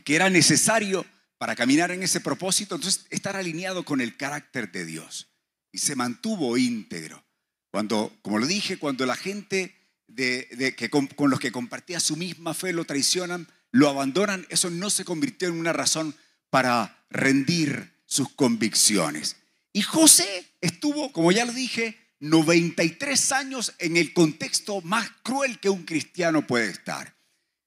Que 0.03 0.17
era 0.17 0.29
necesario 0.29 1.05
para 1.37 1.55
caminar 1.55 1.89
en 1.91 2.03
ese 2.03 2.19
propósito, 2.19 2.75
entonces 2.75 3.05
estar 3.11 3.37
alineado 3.37 3.85
con 3.85 4.01
el 4.01 4.17
carácter 4.17 4.73
de 4.73 4.83
Dios. 4.83 5.29
Y 5.71 5.77
se 5.77 5.95
mantuvo 5.95 6.57
íntegro. 6.57 7.23
Cuando, 7.71 8.13
como 8.23 8.39
lo 8.39 8.45
dije, 8.45 8.77
cuando 8.77 9.05
la 9.05 9.15
gente 9.15 9.73
de, 10.07 10.75
que 10.77 10.89
con, 10.89 11.07
los 11.29 11.39
que 11.39 11.53
compartía 11.53 12.01
su 12.01 12.17
misma 12.17 12.53
fe 12.53 12.73
lo 12.73 12.83
traicionan, 12.83 13.47
lo 13.71 13.87
abandonan, 13.87 14.45
eso 14.49 14.69
no 14.69 14.89
se 14.89 15.05
convirtió 15.05 15.47
en 15.47 15.57
una 15.57 15.71
razón 15.71 16.13
para 16.49 17.05
rendir 17.09 17.93
sus 18.05 18.27
convicciones. 18.27 19.37
Y 19.71 19.83
José 19.83 20.51
estuvo, 20.59 21.13
como 21.13 21.31
ya 21.31 21.45
lo 21.45 21.53
dije, 21.53 21.97
93 22.21 23.31
años 23.31 23.73
en 23.79 23.97
el 23.97 24.13
contexto 24.13 24.79
más 24.81 25.09
cruel 25.23 25.59
que 25.59 25.69
un 25.69 25.83
cristiano 25.83 26.45
puede 26.47 26.69
estar. 26.69 27.15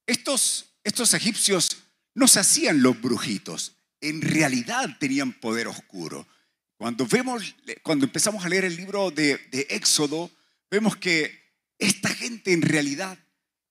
Estos, 0.07 0.77
estos 0.85 1.13
egipcios 1.13 1.85
no 2.15 2.29
se 2.29 2.41
hacían 2.41 2.81
los 2.81 3.01
brujitos, 3.01 3.77
en 4.01 4.23
realidad 4.23 4.97
tenían 4.99 5.33
poder 5.33 5.67
oscuro. 5.69 6.27
Cuando, 6.77 7.07
vemos, 7.07 7.55
cuando 7.83 8.07
empezamos 8.07 8.45
a 8.45 8.49
leer 8.49 8.65
el 8.65 8.77
libro 8.77 9.11
de, 9.11 9.39
de 9.51 9.67
Éxodo, 9.71 10.31
vemos 10.71 10.97
que 10.97 11.45
esta 11.79 12.09
gente 12.09 12.53
en 12.53 12.63
realidad 12.63 13.19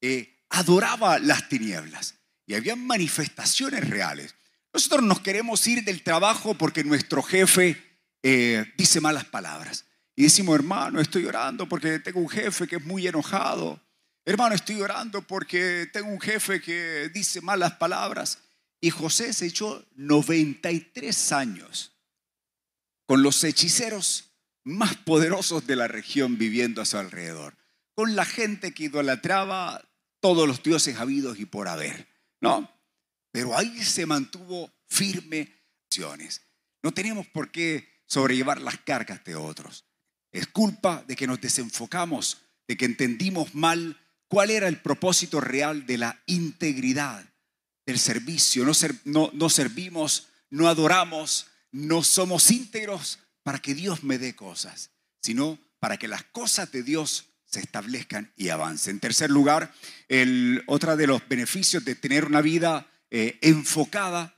eh, 0.01 0.45
adoraba 0.49 1.17
las 1.19 1.47
tinieblas 1.47 2.15
y 2.45 2.55
había 2.55 2.75
manifestaciones 2.75 3.89
reales. 3.89 4.35
Nosotros 4.73 5.03
nos 5.03 5.21
queremos 5.21 5.65
ir 5.67 5.83
del 5.83 6.03
trabajo 6.03 6.55
porque 6.55 6.83
nuestro 6.83 7.23
jefe 7.23 7.81
eh, 8.21 8.65
dice 8.77 8.99
malas 8.99 9.25
palabras. 9.25 9.85
Y 10.15 10.23
decimos, 10.23 10.55
hermano, 10.55 10.99
estoy 10.99 11.25
orando 11.25 11.67
porque 11.67 11.99
tengo 11.99 12.19
un 12.19 12.29
jefe 12.29 12.67
que 12.67 12.77
es 12.77 12.85
muy 12.85 13.07
enojado. 13.07 13.81
Hermano, 14.25 14.55
estoy 14.55 14.81
orando 14.81 15.21
porque 15.21 15.89
tengo 15.91 16.09
un 16.09 16.21
jefe 16.21 16.61
que 16.61 17.09
dice 17.13 17.41
malas 17.41 17.73
palabras. 17.73 18.39
Y 18.79 18.89
José 18.89 19.33
se 19.33 19.47
echó 19.47 19.85
93 19.95 21.31
años 21.31 21.93
con 23.05 23.23
los 23.23 23.43
hechiceros 23.43 24.31
más 24.63 24.95
poderosos 24.95 25.65
de 25.67 25.75
la 25.75 25.87
región 25.87 26.37
viviendo 26.37 26.81
a 26.81 26.85
su 26.85 26.97
alrededor 26.97 27.57
con 27.95 28.15
la 28.15 28.25
gente 28.25 28.73
que 28.73 28.85
idolatraba 28.85 29.87
todos 30.19 30.47
los 30.47 30.63
dioses 30.63 30.97
habidos 30.97 31.39
y 31.39 31.45
por 31.45 31.67
haber, 31.67 32.07
¿no? 32.41 32.69
Pero 33.31 33.57
ahí 33.57 33.83
se 33.83 34.05
mantuvo 34.05 34.71
firme. 34.87 35.61
No 36.81 36.91
tenemos 36.91 37.27
por 37.27 37.51
qué 37.51 38.01
sobrellevar 38.07 38.61
las 38.61 38.79
cargas 38.79 39.23
de 39.23 39.35
otros. 39.35 39.85
Es 40.33 40.47
culpa 40.47 41.05
de 41.07 41.15
que 41.15 41.27
nos 41.27 41.39
desenfocamos, 41.39 42.39
de 42.67 42.75
que 42.75 42.85
entendimos 42.85 43.53
mal 43.53 43.97
cuál 44.27 44.49
era 44.49 44.67
el 44.67 44.81
propósito 44.81 45.39
real 45.39 45.85
de 45.85 45.99
la 45.99 46.23
integridad 46.25 47.23
del 47.85 47.99
servicio. 47.99 48.65
No, 49.05 49.49
servimos, 49.49 50.27
no 50.49 50.67
adoramos, 50.67 51.47
no 51.71 52.03
somos 52.03 52.49
íntegros 52.49 53.19
para 53.43 53.59
que 53.59 53.75
Dios 53.75 54.03
me 54.03 54.17
dé 54.17 54.35
cosas, 54.35 54.89
sino 55.21 55.59
para 55.79 55.97
que 55.97 56.07
las 56.07 56.23
cosas 56.23 56.71
de 56.71 56.81
Dios 56.81 57.25
se 57.45 57.59
establezcan 57.59 58.33
y 58.35 58.49
avancen. 58.49 58.95
En 58.95 58.99
tercer 59.01 59.29
lugar, 59.29 59.71
el, 60.07 60.63
otro 60.65 60.97
de 60.97 61.05
los 61.05 61.27
beneficios 61.27 61.85
de 61.85 61.93
tener 61.93 62.25
una 62.25 62.41
vida 62.41 62.87
eh, 63.11 63.37
enfocada 63.41 64.35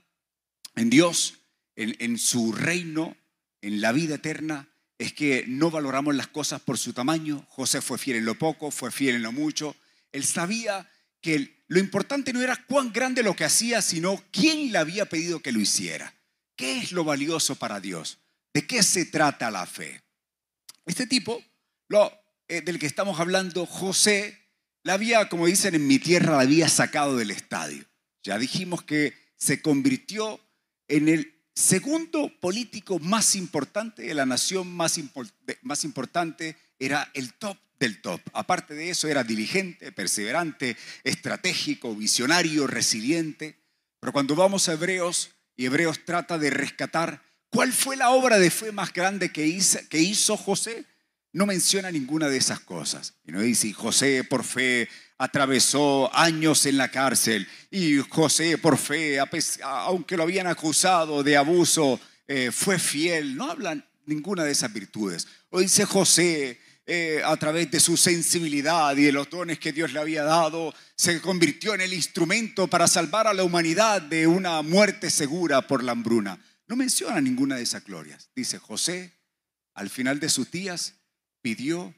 en 0.75 0.89
Dios, 0.89 1.35
en, 1.77 2.17
su 2.17 2.51
reino, 2.51 3.15
en 3.61 3.79
la 3.79 3.93
vida 3.93 4.15
eterna 4.15 4.67
es 4.97 5.13
que 5.13 5.45
no 5.47 5.69
valoramos 5.71 6.15
las 6.15 6.27
cosas 6.27 6.61
por 6.61 6.77
su 6.77 6.93
tamaño. 6.93 7.45
José 7.49 7.81
fue 7.81 7.97
fiel 7.97 8.17
en 8.17 8.25
lo 8.25 8.35
poco, 8.35 8.71
fue 8.71 8.91
fiel 8.91 9.15
en 9.15 9.23
lo 9.23 9.31
mucho. 9.31 9.75
Él 10.11 10.23
sabía 10.23 10.89
que 11.21 11.63
lo 11.67 11.79
importante 11.79 12.31
no 12.31 12.41
era 12.41 12.55
cuán 12.65 12.93
grande 12.93 13.23
lo 13.23 13.35
que 13.35 13.45
hacía, 13.45 13.81
sino 13.81 14.23
quién 14.31 14.71
le 14.71 14.77
había 14.77 15.07
pedido 15.07 15.41
que 15.41 15.51
lo 15.51 15.59
hiciera. 15.59 16.13
¿Qué 16.55 16.77
es 16.79 16.91
lo 16.91 17.03
valioso 17.03 17.55
para 17.55 17.79
Dios? 17.79 18.19
¿De 18.53 18.65
qué 18.65 18.83
se 18.83 19.05
trata 19.05 19.51
la 19.51 19.65
fe? 19.65 20.01
Este 20.85 21.07
tipo, 21.07 21.43
lo, 21.89 22.11
eh, 22.47 22.61
del 22.61 22.79
que 22.79 22.85
estamos 22.85 23.19
hablando, 23.19 23.65
José, 23.65 24.39
la 24.83 24.93
había, 24.93 25.27
como 25.27 25.47
dicen 25.47 25.75
en 25.75 25.87
mi 25.87 25.99
tierra, 25.99 26.35
la 26.35 26.41
había 26.41 26.69
sacado 26.69 27.17
del 27.17 27.31
estadio. 27.31 27.85
Ya 28.23 28.37
dijimos 28.37 28.83
que 28.83 29.13
se 29.35 29.61
convirtió 29.61 30.39
en 30.87 31.09
el 31.09 31.34
segundo 31.55 32.31
político 32.39 32.99
más 32.99 33.35
importante 33.35 34.03
de 34.03 34.13
la 34.13 34.25
nación 34.25 34.71
más, 34.71 34.99
más 35.61 35.83
importante, 35.85 36.57
era 36.77 37.09
el 37.13 37.33
top 37.33 37.57
del 37.79 38.01
top. 38.01 38.21
Aparte 38.33 38.73
de 38.73 38.89
eso, 38.89 39.07
era 39.07 39.23
diligente, 39.23 39.91
perseverante, 39.91 40.77
estratégico, 41.03 41.95
visionario, 41.95 42.67
resiliente. 42.67 43.57
Pero 43.99 44.13
cuando 44.13 44.35
vamos 44.35 44.69
a 44.69 44.73
Hebreos, 44.73 45.31
y 45.57 45.65
Hebreos 45.65 46.03
trata 46.05 46.37
de 46.37 46.49
rescatar 46.49 47.23
cuál 47.49 47.71
fue 47.71 47.95
la 47.95 48.09
obra 48.09 48.37
de 48.37 48.51
fe 48.51 48.71
más 48.71 48.91
grande 48.93 49.31
que 49.31 49.47
hizo, 49.47 49.79
que 49.89 49.99
hizo 49.99 50.35
José, 50.35 50.85
no 51.31 51.45
menciona 51.45 51.91
ninguna 51.91 52.29
de 52.29 52.37
esas 52.37 52.59
cosas. 52.59 53.15
Y 53.25 53.31
no 53.31 53.41
dice, 53.41 53.71
José 53.73 54.23
por 54.23 54.43
fe 54.43 54.89
atravesó 55.17 56.13
años 56.13 56.65
en 56.65 56.77
la 56.77 56.89
cárcel 56.91 57.47
y 57.75 57.97
José 57.97 58.57
por 58.57 58.77
fe, 58.77 59.17
aunque 59.61 60.15
lo 60.15 60.23
habían 60.23 60.47
acusado 60.47 61.21
de 61.23 61.35
abuso, 61.35 61.99
eh, 62.25 62.49
fue 62.49 62.79
fiel. 62.79 63.35
No 63.35 63.51
hablan 63.51 63.85
ninguna 64.05 64.45
de 64.45 64.53
esas 64.53 64.71
virtudes. 64.71 65.27
O 65.49 65.59
dice 65.59 65.83
José, 65.83 66.57
eh, 66.85 67.21
a 67.25 67.35
través 67.35 67.69
de 67.69 67.81
su 67.81 67.97
sensibilidad 67.97 68.95
y 68.95 69.03
de 69.03 69.11
los 69.11 69.29
dones 69.29 69.59
que 69.59 69.73
Dios 69.73 69.91
le 69.91 69.99
había 69.99 70.23
dado, 70.23 70.73
se 70.95 71.19
convirtió 71.19 71.73
en 71.73 71.81
el 71.81 71.91
instrumento 71.91 72.69
para 72.69 72.87
salvar 72.87 73.27
a 73.27 73.33
la 73.33 73.43
humanidad 73.43 74.01
de 74.01 74.25
una 74.25 74.61
muerte 74.61 75.09
segura 75.09 75.67
por 75.67 75.83
la 75.83 75.91
hambruna. 75.91 76.39
No 76.69 76.77
menciona 76.77 77.19
ninguna 77.19 77.57
de 77.57 77.63
esas 77.63 77.83
glorias. 77.83 78.29
Dice 78.33 78.57
José, 78.57 79.11
al 79.73 79.89
final 79.89 80.21
de 80.21 80.29
sus 80.29 80.49
días, 80.49 80.93
pidió 81.41 81.93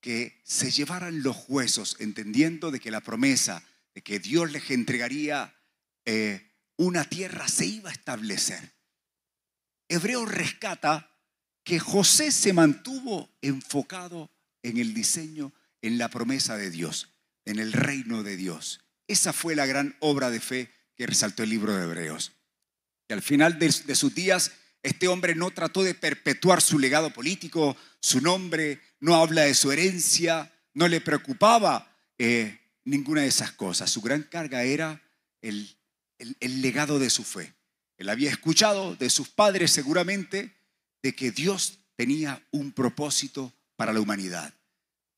que 0.00 0.40
se 0.42 0.70
llevaran 0.70 1.22
los 1.22 1.36
huesos, 1.48 1.96
entendiendo 2.00 2.70
de 2.70 2.80
que 2.80 2.90
la 2.90 3.02
promesa 3.02 3.62
de 3.94 4.02
que 4.02 4.18
Dios 4.18 4.50
les 4.50 4.70
entregaría 4.70 5.54
eh, 6.04 6.52
una 6.76 7.04
tierra 7.04 7.48
se 7.48 7.66
iba 7.66 7.90
a 7.90 7.92
establecer. 7.92 8.72
Hebreo 9.88 10.24
rescata 10.24 11.10
que 11.64 11.78
José 11.78 12.32
se 12.32 12.52
mantuvo 12.52 13.30
enfocado 13.40 14.30
en 14.62 14.78
el 14.78 14.94
diseño, 14.94 15.52
en 15.80 15.98
la 15.98 16.08
promesa 16.08 16.56
de 16.56 16.70
Dios, 16.70 17.10
en 17.44 17.58
el 17.58 17.72
reino 17.72 18.22
de 18.22 18.36
Dios. 18.36 18.80
Esa 19.06 19.32
fue 19.32 19.54
la 19.54 19.66
gran 19.66 19.96
obra 20.00 20.30
de 20.30 20.40
fe 20.40 20.72
que 20.96 21.06
resaltó 21.06 21.42
el 21.42 21.50
libro 21.50 21.76
de 21.76 21.84
Hebreos. 21.84 22.32
Y 23.08 23.12
al 23.12 23.22
final 23.22 23.58
de, 23.58 23.70
sus 23.70 24.14
días, 24.14 24.52
este 24.82 25.08
hombre 25.08 25.34
no 25.34 25.50
trató 25.50 25.82
de 25.82 25.94
perpetuar 25.94 26.60
su 26.62 26.78
legado 26.78 27.12
político, 27.12 27.76
su 28.00 28.20
nombre, 28.20 28.80
no 29.00 29.16
habla 29.16 29.42
de 29.42 29.54
su 29.54 29.70
herencia, 29.70 30.52
no 30.74 30.88
le 30.88 31.00
preocupaba 31.00 31.96
eh, 32.18 32.61
ninguna 32.84 33.22
de 33.22 33.28
esas 33.28 33.52
cosas. 33.52 33.90
Su 33.90 34.00
gran 34.00 34.22
carga 34.22 34.62
era 34.62 35.02
el 35.40 35.76
legado 36.40 36.98
de 36.98 37.10
su 37.10 37.24
fe. 37.24 37.54
Él 37.98 38.08
había 38.08 38.30
escuchado 38.30 38.96
de 38.96 39.10
sus 39.10 39.28
padres 39.28 39.70
seguramente 39.70 40.56
de 41.02 41.14
que 41.14 41.30
Dios 41.30 41.78
tenía 41.96 42.44
un 42.50 42.72
propósito 42.72 43.52
para 43.76 43.92
la 43.92 44.00
humanidad. 44.00 44.52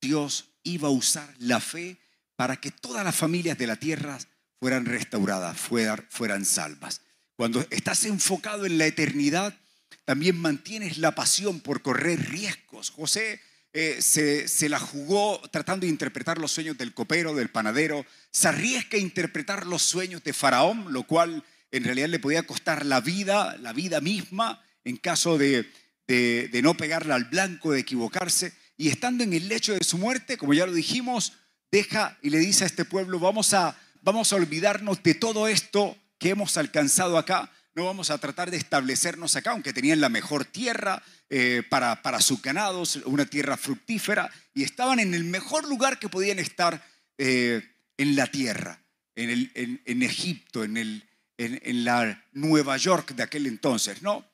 Dios 0.00 0.50
iba 0.62 0.88
a 0.88 0.92
usar 0.92 1.34
la 1.38 1.60
fe 1.60 1.98
para 2.36 2.56
que 2.56 2.70
todas 2.70 3.04
las 3.04 3.14
familias 3.14 3.56
de 3.56 3.66
la 3.66 3.76
tierra 3.76 4.18
fueran 4.60 4.86
restauradas, 4.86 5.58
fueran, 5.58 6.44
salvas. 6.44 7.00
Cuando 7.36 7.66
estás 7.70 8.04
enfocado 8.04 8.66
en 8.66 8.78
la 8.78 8.86
eternidad, 8.86 9.58
también 10.04 10.38
mantienes 10.38 10.98
la 10.98 11.14
pasión 11.14 11.60
por 11.60 11.82
correr 11.82 12.30
riesgos. 12.30 12.90
José 12.90 13.40
eh, 13.76 14.00
se, 14.00 14.68
la 14.68 14.78
jugó 14.78 15.42
tratando 15.50 15.84
de 15.84 15.90
interpretar 15.90 16.38
los 16.38 16.52
sueños 16.52 16.78
del 16.78 16.94
copero, 16.94 17.34
del 17.34 17.50
panadero, 17.50 18.06
se 18.30 18.46
arriesga 18.46 18.98
a 18.98 19.00
interpretar 19.00 19.66
los 19.66 19.82
sueños 19.82 20.22
de 20.22 20.32
Faraón, 20.32 20.92
lo 20.92 21.02
cual 21.02 21.42
en 21.72 21.82
realidad 21.82 22.06
le 22.06 22.20
podía 22.20 22.44
costar 22.44 22.86
la 22.86 23.00
vida, 23.00 23.56
la 23.56 23.72
vida 23.72 24.00
misma, 24.00 24.62
en 24.84 24.96
caso 24.96 25.38
de, 25.38 25.68
de, 26.06 26.60
no 26.62 26.76
pegarle 26.76 27.14
al 27.14 27.24
blanco, 27.24 27.72
de 27.72 27.80
equivocarse. 27.80 28.52
Y 28.76 28.90
estando 28.90 29.24
en 29.24 29.32
el 29.32 29.48
lecho 29.48 29.74
de 29.74 29.82
su 29.82 29.98
muerte, 29.98 30.36
como 30.36 30.54
ya 30.54 30.66
lo 30.66 30.72
dijimos, 30.72 31.32
deja 31.72 32.16
y 32.22 32.30
le 32.30 32.38
dice 32.38 32.62
a 32.62 32.68
este 32.68 32.84
pueblo, 32.84 33.18
vamos 33.18 33.54
a, 33.54 33.76
vamos 34.02 34.32
a 34.32 34.36
olvidarnos 34.36 35.02
de 35.02 35.14
todo 35.14 35.48
esto 35.48 35.96
que 36.18 36.30
hemos 36.30 36.56
alcanzado 36.58 37.18
acá, 37.18 37.50
no 37.74 37.86
vamos 37.86 38.10
a 38.10 38.18
tratar 38.18 38.52
de 38.52 38.56
establecernos 38.56 39.34
acá, 39.34 39.50
aunque 39.50 39.72
tenían 39.72 40.00
la 40.00 40.08
mejor 40.08 40.44
tierra 40.44 41.02
eh, 41.30 41.62
para, 41.68 42.02
para 42.02 42.20
sus 42.20 42.40
ganados, 42.42 42.96
una 43.04 43.26
tierra 43.26 43.56
fructífera, 43.56 44.30
y 44.52 44.62
estaban 44.62 45.00
en 45.00 45.14
el 45.14 45.24
mejor 45.24 45.68
lugar 45.68 45.98
que 45.98 46.08
podían 46.08 46.38
estar 46.38 46.84
eh, 47.18 47.62
en 47.96 48.16
la 48.16 48.26
tierra, 48.26 48.82
en, 49.14 49.30
el, 49.30 49.50
en, 49.84 50.02
Egipto, 50.02 50.64
en, 50.64 50.76
el, 50.76 51.08
en, 51.38 51.60
en 51.62 51.84
la 51.84 52.24
Nueva 52.32 52.76
York 52.76 53.14
de 53.14 53.22
aquel 53.22 53.46
entonces, 53.46 54.02
¿no? 54.02 54.24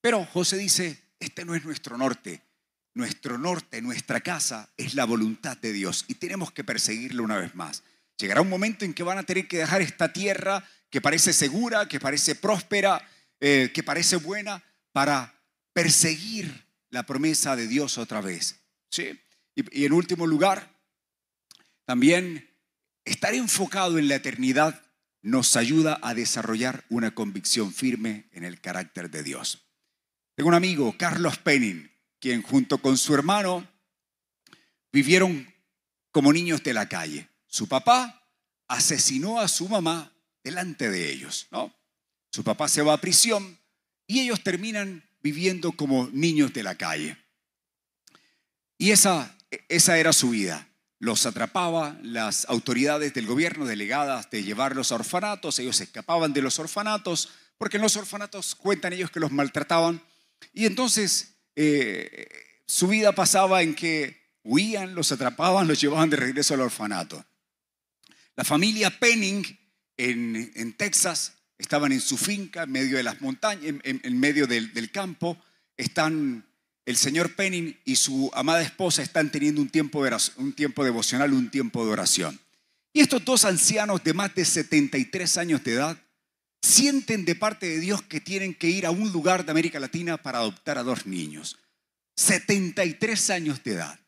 Pero 0.00 0.24
José 0.26 0.56
dice, 0.58 1.02
este 1.18 1.44
no 1.44 1.54
es 1.54 1.64
nuestro 1.64 1.96
norte. 1.96 2.42
Nuestro 2.94 3.38
norte, 3.38 3.82
nuestra 3.82 4.20
casa 4.20 4.68
es 4.76 4.94
la 4.94 5.04
voluntad 5.04 5.56
de 5.56 5.72
Dios 5.72 6.04
y 6.06 6.14
tenemos 6.14 6.52
que 6.52 6.62
perseguirlo 6.62 7.24
una 7.24 7.38
vez 7.38 7.54
más. 7.56 7.82
Llegará 8.18 8.40
un 8.40 8.48
momento 8.48 8.84
en 8.84 8.94
que 8.94 9.02
van 9.02 9.18
a 9.18 9.24
tener 9.24 9.48
que 9.48 9.58
dejar 9.58 9.82
esta 9.82 10.12
tierra 10.12 10.64
que 10.90 11.00
parece 11.00 11.32
segura, 11.32 11.88
que 11.88 11.98
parece 11.98 12.36
próspera, 12.36 13.04
eh, 13.40 13.72
que 13.74 13.82
parece 13.82 14.16
buena, 14.16 14.62
para 14.92 15.33
perseguir 15.74 16.66
la 16.88 17.04
promesa 17.04 17.56
de 17.56 17.68
Dios 17.68 17.98
otra 17.98 18.22
vez. 18.22 18.64
¿sí? 18.88 19.20
Y, 19.54 19.82
y 19.82 19.84
en 19.84 19.92
último 19.92 20.26
lugar, 20.26 20.74
también 21.84 22.50
estar 23.04 23.34
enfocado 23.34 23.98
en 23.98 24.08
la 24.08 24.14
eternidad 24.14 24.80
nos 25.20 25.56
ayuda 25.56 25.98
a 26.02 26.14
desarrollar 26.14 26.84
una 26.88 27.14
convicción 27.14 27.72
firme 27.72 28.28
en 28.32 28.44
el 28.44 28.60
carácter 28.60 29.10
de 29.10 29.22
Dios. 29.22 29.66
Tengo 30.34 30.48
un 30.48 30.54
amigo, 30.54 30.94
Carlos 30.98 31.38
Penning, 31.38 31.90
quien 32.18 32.42
junto 32.42 32.78
con 32.78 32.96
su 32.96 33.14
hermano 33.14 33.66
vivieron 34.92 35.52
como 36.10 36.32
niños 36.32 36.62
de 36.62 36.74
la 36.74 36.88
calle. 36.88 37.28
Su 37.46 37.68
papá 37.68 38.28
asesinó 38.68 39.40
a 39.40 39.48
su 39.48 39.68
mamá 39.68 40.12
delante 40.42 40.90
de 40.90 41.10
ellos, 41.12 41.46
¿no? 41.50 41.74
Su 42.30 42.44
papá 42.44 42.68
se 42.68 42.82
va 42.82 42.94
a 42.94 43.00
prisión 43.00 43.58
y 44.06 44.20
ellos 44.20 44.42
terminan 44.42 45.08
viviendo 45.24 45.72
como 45.72 46.08
niños 46.12 46.52
de 46.52 46.62
la 46.62 46.76
calle. 46.76 47.16
Y 48.78 48.90
esa, 48.90 49.36
esa 49.68 49.98
era 49.98 50.12
su 50.12 50.30
vida. 50.30 50.68
Los 50.98 51.24
atrapaba 51.26 51.98
las 52.02 52.44
autoridades 52.48 53.14
del 53.14 53.26
gobierno 53.26 53.64
delegadas 53.64 54.30
de 54.30 54.44
llevarlos 54.44 54.92
a 54.92 54.96
orfanatos, 54.96 55.58
ellos 55.58 55.80
escapaban 55.80 56.32
de 56.32 56.42
los 56.42 56.58
orfanatos, 56.58 57.30
porque 57.58 57.78
en 57.78 57.82
los 57.82 57.96
orfanatos 57.96 58.54
cuentan 58.54 58.92
ellos 58.92 59.10
que 59.10 59.20
los 59.20 59.32
maltrataban 59.32 60.00
y 60.52 60.66
entonces 60.66 61.36
eh, 61.56 62.28
su 62.66 62.88
vida 62.88 63.12
pasaba 63.12 63.62
en 63.62 63.74
que 63.74 64.20
huían, 64.42 64.94
los 64.94 65.10
atrapaban, 65.10 65.66
los 65.66 65.80
llevaban 65.80 66.10
de 66.10 66.16
regreso 66.16 66.54
al 66.54 66.60
orfanato. 66.60 67.24
La 68.36 68.44
familia 68.44 68.90
Penning 68.90 69.44
en, 69.96 70.72
Texas 70.76 71.33
estaban 71.58 71.92
en 71.92 72.00
su 72.00 72.16
finca 72.16 72.64
en 72.64 72.72
medio 72.72 72.96
de 72.96 73.02
las 73.02 73.20
montañas, 73.20 73.74
en, 73.82 74.20
medio 74.20 74.46
del, 74.46 74.90
campo. 74.90 75.36
Están 75.76 76.44
el 76.86 76.96
señor 76.96 77.34
Penning 77.34 77.76
y 77.84 77.96
su 77.96 78.30
amada 78.34 78.62
esposa 78.62 79.02
están 79.02 79.30
teniendo 79.30 79.60
un 79.60 79.70
tiempo, 79.70 80.04
un 80.36 80.52
tiempo 80.52 80.84
devocional, 80.84 81.32
un 81.32 81.50
tiempo 81.50 81.84
de 81.84 81.92
oración. 81.92 82.40
Y 82.92 83.00
estos 83.00 83.24
dos 83.24 83.44
ancianos 83.44 84.04
de 84.04 84.14
más 84.14 84.34
de 84.34 84.44
73 84.44 85.38
años 85.38 85.64
de 85.64 85.72
edad 85.72 85.98
sienten 86.62 87.24
de 87.24 87.34
parte 87.34 87.66
de 87.66 87.80
Dios 87.80 88.02
que 88.02 88.20
tienen 88.20 88.54
que 88.54 88.70
ir 88.70 88.86
a 88.86 88.90
un 88.90 89.12
lugar 89.12 89.44
de 89.44 89.50
América 89.50 89.80
Latina 89.80 90.16
para 90.16 90.38
adoptar 90.38 90.78
a 90.78 90.82
dos 90.82 91.06
niños. 91.06 91.58
73 92.16 93.30
años 93.30 93.62
de 93.64 93.72
edad. 93.72 93.98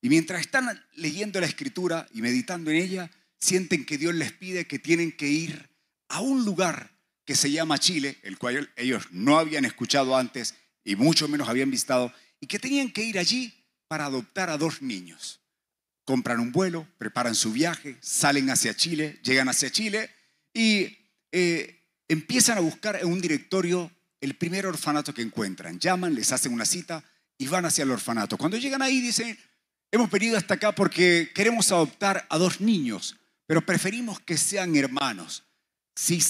Y 0.00 0.08
mientras 0.08 0.40
están 0.40 0.84
leyendo 0.94 1.40
la 1.40 1.46
escritura 1.46 2.08
y 2.12 2.22
meditando 2.22 2.70
en 2.70 2.78
ella, 2.78 3.10
sienten 3.38 3.84
que 3.84 3.98
Dios 3.98 4.14
les 4.14 4.32
pide 4.32 4.66
que 4.66 4.78
tienen 4.78 5.12
que 5.12 5.28
ir 5.28 5.71
a 6.12 6.20
un 6.20 6.44
lugar 6.44 6.90
que 7.24 7.34
se 7.34 7.50
llama 7.50 7.78
Chile, 7.78 8.18
el 8.22 8.36
cual 8.36 8.70
ellos 8.76 9.08
no 9.10 9.38
habían 9.38 9.64
escuchado 9.64 10.16
antes 10.16 10.54
y 10.84 10.94
mucho 10.94 11.26
menos 11.26 11.48
habían 11.48 11.70
visitado, 11.70 12.12
y 12.38 12.46
que 12.46 12.58
tenían 12.58 12.90
que 12.92 13.02
ir 13.02 13.18
allí 13.18 13.64
para 13.88 14.06
adoptar 14.06 14.50
a 14.50 14.58
dos 14.58 14.82
niños. 14.82 15.40
Compran 16.04 16.40
un 16.40 16.52
vuelo, 16.52 16.86
preparan 16.98 17.34
su 17.34 17.52
viaje, 17.52 17.96
salen 18.00 18.50
hacia 18.50 18.74
Chile, 18.74 19.20
llegan 19.22 19.48
hacia 19.48 19.70
Chile 19.70 20.10
y 20.52 20.98
eh, 21.30 21.80
empiezan 22.08 22.58
a 22.58 22.60
buscar 22.60 22.96
en 22.96 23.06
un 23.06 23.20
directorio 23.20 23.90
el 24.20 24.34
primer 24.34 24.66
orfanato 24.66 25.14
que 25.14 25.22
encuentran. 25.22 25.78
Llaman, 25.78 26.14
les 26.14 26.30
hacen 26.32 26.52
una 26.52 26.66
cita 26.66 27.02
y 27.38 27.46
van 27.46 27.64
hacia 27.64 27.84
el 27.84 27.90
orfanato. 27.90 28.36
Cuando 28.36 28.58
llegan 28.58 28.82
ahí 28.82 29.00
dicen, 29.00 29.38
hemos 29.90 30.10
venido 30.10 30.36
hasta 30.36 30.54
acá 30.54 30.72
porque 30.72 31.30
queremos 31.34 31.72
adoptar 31.72 32.26
a 32.28 32.36
dos 32.36 32.60
niños, 32.60 33.16
pero 33.46 33.64
preferimos 33.64 34.20
que 34.20 34.36
sean 34.36 34.76
hermanos. 34.76 35.44
Sí, 35.94 36.22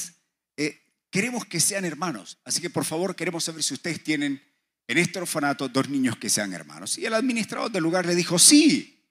eh, 0.57 0.81
queremos 1.11 1.44
que 1.44 1.61
sean 1.61 1.85
hermanos. 1.85 2.38
Así 2.44 2.61
que 2.61 2.70
por 2.70 2.85
favor 2.85 3.14
queremos 3.16 3.44
saber 3.44 3.62
si 3.62 3.75
ustedes 3.75 4.03
tienen 4.03 4.42
en 4.88 4.98
este 4.98 5.18
orfanato 5.18 5.68
dos 5.68 5.88
niños 5.88 6.16
que 6.16 6.31
sean 6.31 6.53
hermanos. 6.53 6.98
Y 6.98 7.07
el 7.07 7.14
administrador 7.14 7.70
del 7.70 7.83
lugar 7.83 8.07
le 8.07 8.14
dijo, 8.14 8.38
sí, 8.38 9.03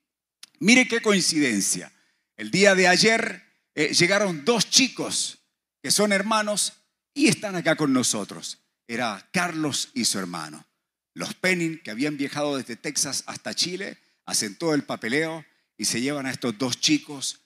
mire 0.58 0.86
qué 0.86 1.00
coincidencia. 1.00 1.92
El 2.36 2.50
día 2.50 2.74
de 2.74 2.88
ayer 2.88 3.42
eh, 3.74 3.92
llegaron 3.94 4.44
dos 4.44 4.68
chicos 4.68 5.38
que 5.82 5.90
son 5.90 6.12
hermanos 6.12 6.74
y 7.14 7.28
están 7.28 7.56
acá 7.56 7.76
con 7.76 7.92
nosotros. 7.92 8.58
Era 8.86 9.28
Carlos 9.32 9.90
y 9.94 10.04
su 10.04 10.18
hermano. 10.18 10.66
Los 11.14 11.34
Penning, 11.34 11.80
que 11.82 11.90
habían 11.90 12.16
viajado 12.16 12.56
desde 12.56 12.76
Texas 12.76 13.24
hasta 13.26 13.54
Chile, 13.54 13.98
hacen 14.24 14.56
todo 14.56 14.74
el 14.74 14.84
papeleo 14.84 15.44
y 15.76 15.84
se 15.84 16.00
llevan 16.00 16.26
a 16.26 16.30
estos 16.30 16.56
dos 16.56 16.80
chicos 16.80 17.40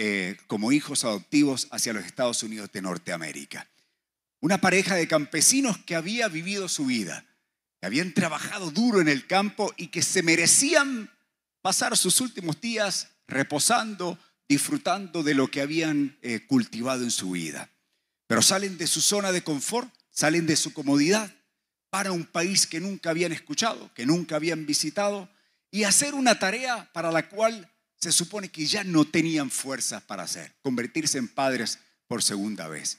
eh, 0.00 0.36
como 0.46 0.70
hijos 0.70 1.04
adoptivos 1.04 1.66
hacia 1.72 1.92
los 1.92 2.04
Estados 2.04 2.44
Unidos 2.44 2.70
de 2.72 2.82
Norteamérica. 2.82 3.68
Una 4.38 4.60
pareja 4.60 4.94
de 4.94 5.08
campesinos 5.08 5.76
que 5.78 5.96
había 5.96 6.28
vivido 6.28 6.68
su 6.68 6.86
vida, 6.86 7.26
que 7.80 7.86
habían 7.86 8.14
trabajado 8.14 8.70
duro 8.70 9.00
en 9.00 9.08
el 9.08 9.26
campo 9.26 9.74
y 9.76 9.88
que 9.88 10.02
se 10.02 10.22
merecían 10.22 11.10
pasar 11.62 11.96
sus 11.96 12.20
últimos 12.20 12.60
días 12.60 13.08
reposando, 13.26 14.20
disfrutando 14.48 15.24
de 15.24 15.34
lo 15.34 15.50
que 15.50 15.62
habían 15.62 16.16
eh, 16.22 16.46
cultivado 16.46 17.02
en 17.02 17.10
su 17.10 17.32
vida. 17.32 17.68
Pero 18.28 18.40
salen 18.40 18.78
de 18.78 18.86
su 18.86 19.00
zona 19.00 19.32
de 19.32 19.42
confort, 19.42 19.92
salen 20.10 20.46
de 20.46 20.54
su 20.54 20.72
comodidad 20.72 21.34
para 21.90 22.12
un 22.12 22.24
país 22.24 22.68
que 22.68 22.78
nunca 22.78 23.10
habían 23.10 23.32
escuchado, 23.32 23.92
que 23.94 24.06
nunca 24.06 24.36
habían 24.36 24.64
visitado, 24.64 25.28
y 25.72 25.82
hacer 25.82 26.14
una 26.14 26.38
tarea 26.38 26.88
para 26.92 27.10
la 27.10 27.28
cual 27.28 27.68
se 28.00 28.12
supone 28.12 28.48
que 28.48 28.66
ya 28.66 28.84
no 28.84 29.04
tenían 29.04 29.50
fuerzas 29.50 30.02
para 30.02 30.22
hacer, 30.22 30.54
convertirse 30.62 31.18
en 31.18 31.28
padres 31.28 31.78
por 32.06 32.22
segunda 32.22 32.68
vez. 32.68 32.98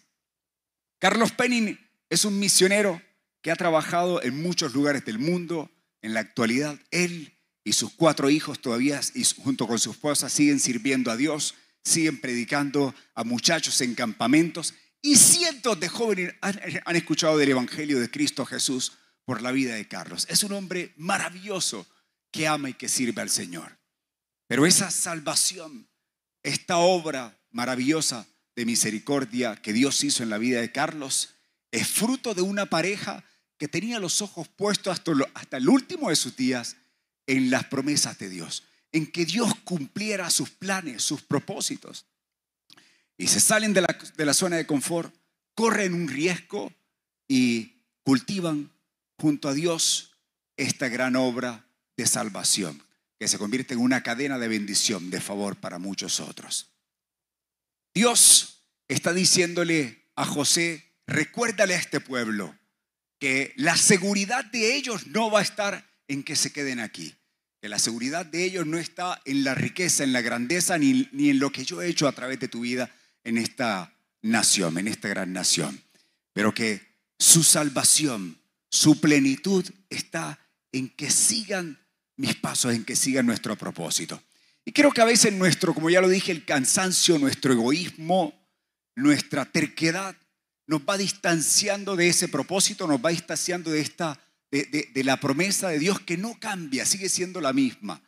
Carlos 1.00 1.32
Penning 1.32 1.80
es 2.10 2.26
un 2.26 2.38
misionero 2.40 3.02
que 3.42 3.52
ha 3.52 3.56
trabajado 3.56 4.22
en 4.22 4.42
muchos 4.42 4.74
lugares 4.74 5.06
del 5.06 5.20
mundo. 5.20 5.72
En 6.02 6.14
la 6.14 6.20
actualidad, 6.20 6.80
él 6.92 7.38
y 7.64 7.74
sus 7.74 7.92
cuatro 7.94 8.30
hijos 8.30 8.60
todavía, 8.62 9.00
y 9.14 9.24
junto 9.24 9.68
con 9.68 9.80
su 9.80 9.92
esposa, 9.92 10.30
siguen 10.30 10.60
sirviendo 10.60 11.12
a 11.12 11.18
Dios, 11.18 11.56
siguen 11.84 12.20
predicando 12.20 12.94
a 13.16 13.24
muchachos 13.24 13.80
en 13.82 13.96
campamentos 13.96 14.74
y 15.02 15.16
cientos 15.16 15.80
de 15.80 15.88
jóvenes 15.88 16.36
han, 16.42 16.96
escuchado 16.96 17.38
del 17.38 17.52
Evangelio 17.52 18.00
de 18.00 18.12
Cristo 18.12 18.46
Jesús 18.46 18.94
por 19.24 19.42
la 19.42 19.52
vida 19.52 19.76
de 19.76 19.88
Carlos. 19.88 20.26
Es 20.30 20.44
un 20.44 20.52
hombre 20.52 20.94
maravilloso 20.98 21.88
que 22.32 22.48
ama 22.48 22.70
y 22.70 22.74
que 22.74 22.90
sirve 22.90 23.22
al 23.22 23.30
Señor. 23.30 23.79
Pero 24.50 24.66
esa 24.66 24.90
salvación, 24.90 25.88
esta 26.42 26.80
obra 26.80 27.40
maravillosa 27.52 28.26
de 28.56 28.66
misericordia 28.66 29.56
que 29.56 29.74
Dios 29.74 30.04
hizo 30.04 30.24
en 30.24 30.32
la 30.32 30.40
vida 30.40 30.60
de 30.60 30.72
Carlos, 30.72 31.36
es 31.72 31.88
fruto 31.88 32.34
de 32.34 32.42
una 32.42 32.66
pareja 32.66 33.24
que 33.60 33.68
tenía 33.68 34.00
los 34.00 34.24
ojos 34.24 34.48
puestos 34.48 35.00
hasta, 35.36 35.58
el 35.58 35.70
último 35.70 36.10
de 36.10 36.16
sus 36.16 36.36
días 36.36 36.78
en 37.28 37.52
las 37.52 37.66
promesas 37.66 38.18
de 38.18 38.28
Dios, 38.28 38.64
en 38.92 39.06
que 39.06 39.24
Dios 39.24 39.54
cumpliera 39.64 40.32
sus 40.32 40.50
planes, 40.50 41.04
sus 41.04 41.22
propósitos. 41.22 42.08
Y 43.20 43.28
se 43.28 43.40
salen 43.40 43.76
de 43.76 44.26
la 44.26 44.34
zona 44.34 44.56
de 44.56 44.66
confort, 44.66 45.14
corren 45.54 45.94
un 45.94 46.08
riesgo 46.08 46.74
y 47.28 47.76
cultivan 48.02 48.72
junto 49.20 49.48
a 49.48 49.54
Dios 49.54 50.16
esta 50.58 50.90
gran 50.90 51.16
obra 51.16 51.68
de 51.98 52.08
salvación, 52.08 52.82
que 53.20 53.28
se 53.28 53.38
convierte 53.38 53.74
en 53.74 53.82
una 53.82 54.02
cadena 54.02 54.40
de 54.40 54.48
bendición, 54.48 55.10
de 55.10 55.22
favor 55.22 55.58
para 55.58 55.78
muchos 55.78 56.20
otros. 56.20 56.72
Dios 57.94 58.64
está 58.88 59.14
diciéndole 59.14 60.10
a 60.16 60.26
José, 60.26 60.94
recuérdale 61.06 61.76
a 61.76 61.80
este 61.80 62.00
pueblo 62.00 62.58
que 63.20 63.54
la 63.58 63.76
seguridad 63.76 64.46
de 64.46 64.76
ellos 64.76 65.08
no 65.08 65.30
va 65.30 65.40
a 65.40 65.44
estar 65.44 65.86
en 66.08 66.24
que 66.24 66.36
se 66.36 66.52
queden 66.52 66.80
aquí 66.80 67.16
que 67.62 67.70
la 67.70 67.80
seguridad 67.80 68.26
de 68.26 68.46
ellos 68.46 68.66
no 68.66 68.78
está 68.78 69.22
en 69.26 69.44
la 69.44 69.54
riqueza, 69.54 70.04
en 70.04 70.14
la 70.14 70.22
grandeza, 70.22 70.78
ni, 70.78 71.10
ni 71.12 71.30
en 71.30 71.40
lo 71.40 71.52
que 71.52 71.66
yo 71.66 71.82
he 71.82 71.90
hecho 71.90 72.08
a 72.08 72.14
través 72.14 72.40
de 72.40 72.48
tu 72.48 72.62
vida 72.62 72.90
en 73.24 73.38
esta 73.38 73.94
nación, 74.22 74.78
en 74.78 74.88
esta 74.88 75.10
gran 75.10 75.34
nación, 75.34 75.82
pero 76.34 76.54
que 76.54 76.82
su 77.18 77.44
salvación, 77.44 78.40
su 78.70 79.02
plenitud 79.02 79.66
está 79.90 80.40
en 80.72 80.90
que 80.90 81.12
sigan 81.12 81.80
mis 82.20 82.36
pasos, 82.36 82.74
en 82.74 82.84
que 82.84 82.98
sigan 82.98 83.26
nuestro 83.26 83.56
propósito. 83.56 84.22
Y 84.66 84.74
creo 84.74 84.92
que 84.92 85.02
a 85.02 85.06
veces 85.06 85.32
nuestro, 85.34 85.74
como 85.74 85.90
ya 85.90 86.02
lo 86.02 86.10
dije, 86.10 86.34
el 86.34 86.44
cansancio, 86.44 87.18
nuestro 87.18 87.54
egoísmo, 87.54 88.46
nuestra 88.96 89.46
terquedad 89.46 90.16
nos 90.68 90.82
va 90.82 90.98
distanciando 90.98 91.96
de 91.96 92.10
ese 92.10 92.28
propósito, 92.28 92.86
nos 92.88 93.04
va 93.04 93.10
distanciando 93.10 93.72
de 93.72 93.80
esta 93.80 94.20
de, 94.52 95.02
la 95.04 95.18
promesa 95.18 95.70
de 95.70 95.80
Dios 95.80 96.02
que 96.02 96.18
no 96.18 96.38
cambia, 96.40 96.86
sigue 96.86 97.08
siendo 97.08 97.40
la 97.40 97.54
misma. 97.54 98.02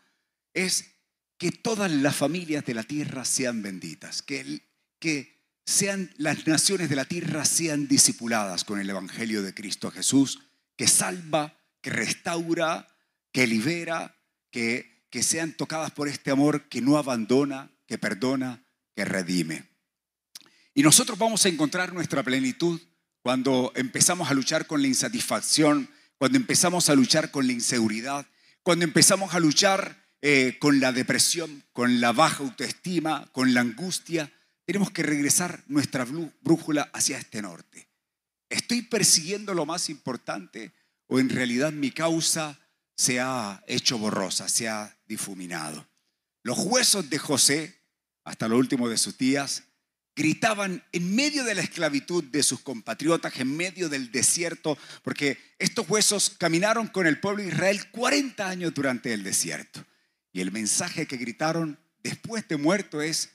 Es 0.53 0.91
que 1.37 1.51
todas 1.51 1.89
las 1.89 2.15
familias 2.15 2.65
de 2.65 2.73
la 2.73 2.83
tierra 2.83 3.23
sean 3.23 3.61
benditas, 3.61 4.21
que, 4.21 4.61
que 4.99 5.39
sean 5.65 6.13
las 6.17 6.45
naciones 6.47 6.89
de 6.89 6.97
la 6.97 7.05
tierra 7.05 7.45
sean 7.45 7.87
discipuladas 7.87 8.65
con 8.65 8.79
el 8.79 8.89
Evangelio 8.89 9.41
de 9.41 9.53
Cristo 9.53 9.89
Jesús, 9.89 10.41
que 10.75 10.87
salva, 10.87 11.57
que 11.79 11.91
restaura, 11.91 12.90
que 13.31 13.47
libera, 13.47 14.17
que, 14.51 15.05
que 15.09 15.23
sean 15.23 15.53
tocadas 15.53 15.91
por 15.91 16.07
este 16.07 16.31
amor 16.31 16.67
que 16.69 16.81
no 16.81 16.97
abandona, 16.97 17.71
que 17.87 17.97
perdona, 17.97 18.63
que 18.95 19.05
redime. 19.05 19.69
Y 20.73 20.83
nosotros 20.83 21.17
vamos 21.17 21.45
a 21.45 21.49
encontrar 21.49 21.93
nuestra 21.93 22.23
plenitud 22.23 22.79
cuando 23.21 23.71
empezamos 23.75 24.29
a 24.29 24.33
luchar 24.33 24.67
con 24.67 24.81
la 24.81 24.87
insatisfacción, 24.87 25.89
cuando 26.17 26.37
empezamos 26.37 26.89
a 26.89 26.95
luchar 26.95 27.31
con 27.31 27.45
la 27.47 27.53
inseguridad, 27.53 28.25
cuando 28.63 28.85
empezamos 28.85 29.33
a 29.33 29.39
luchar 29.39 30.01
eh, 30.21 30.57
con 30.59 30.79
la 30.79 30.91
depresión, 30.91 31.63
con 31.73 31.99
la 31.99 32.11
baja 32.11 32.43
autoestima, 32.43 33.27
con 33.31 33.53
la 33.53 33.61
angustia, 33.61 34.31
tenemos 34.65 34.91
que 34.91 35.03
regresar 35.03 35.63
nuestra 35.67 36.05
brújula 36.41 36.89
hacia 36.93 37.17
este 37.17 37.41
norte. 37.41 37.89
¿Estoy 38.49 38.83
persiguiendo 38.83 39.53
lo 39.53 39.65
más 39.65 39.89
importante 39.89 40.71
o 41.07 41.19
en 41.19 41.29
realidad 41.29 41.71
mi 41.73 41.91
causa 41.91 42.60
se 43.01 43.19
ha 43.19 43.63
hecho 43.65 43.97
borrosa, 43.97 44.47
se 44.47 44.69
ha 44.69 44.95
difuminado? 45.07 45.87
Los 46.43 46.59
huesos 46.59 47.09
de 47.09 47.17
José, 47.17 47.81
hasta 48.23 48.47
lo 48.47 48.57
último 48.57 48.87
de 48.89 48.97
sus 48.99 49.17
días, 49.17 49.63
gritaban 50.15 50.83
en 50.91 51.15
medio 51.15 51.43
de 51.43 51.55
la 51.55 51.63
esclavitud 51.63 52.23
de 52.25 52.43
sus 52.43 52.59
compatriotas, 52.59 53.35
en 53.39 53.57
medio 53.57 53.89
del 53.89 54.11
desierto, 54.11 54.77
porque 55.01 55.39
estos 55.57 55.89
huesos 55.89 56.29
caminaron 56.29 56.85
con 56.85 57.07
el 57.07 57.19
pueblo 57.19 57.41
de 57.41 57.49
Israel 57.49 57.89
40 57.89 58.47
años 58.47 58.71
durante 58.71 59.13
el 59.13 59.23
desierto. 59.23 59.83
Y 60.31 60.41
el 60.41 60.51
mensaje 60.51 61.07
que 61.07 61.17
gritaron 61.17 61.79
después 62.03 62.47
de 62.47 62.57
muerto 62.57 63.01
es, 63.01 63.31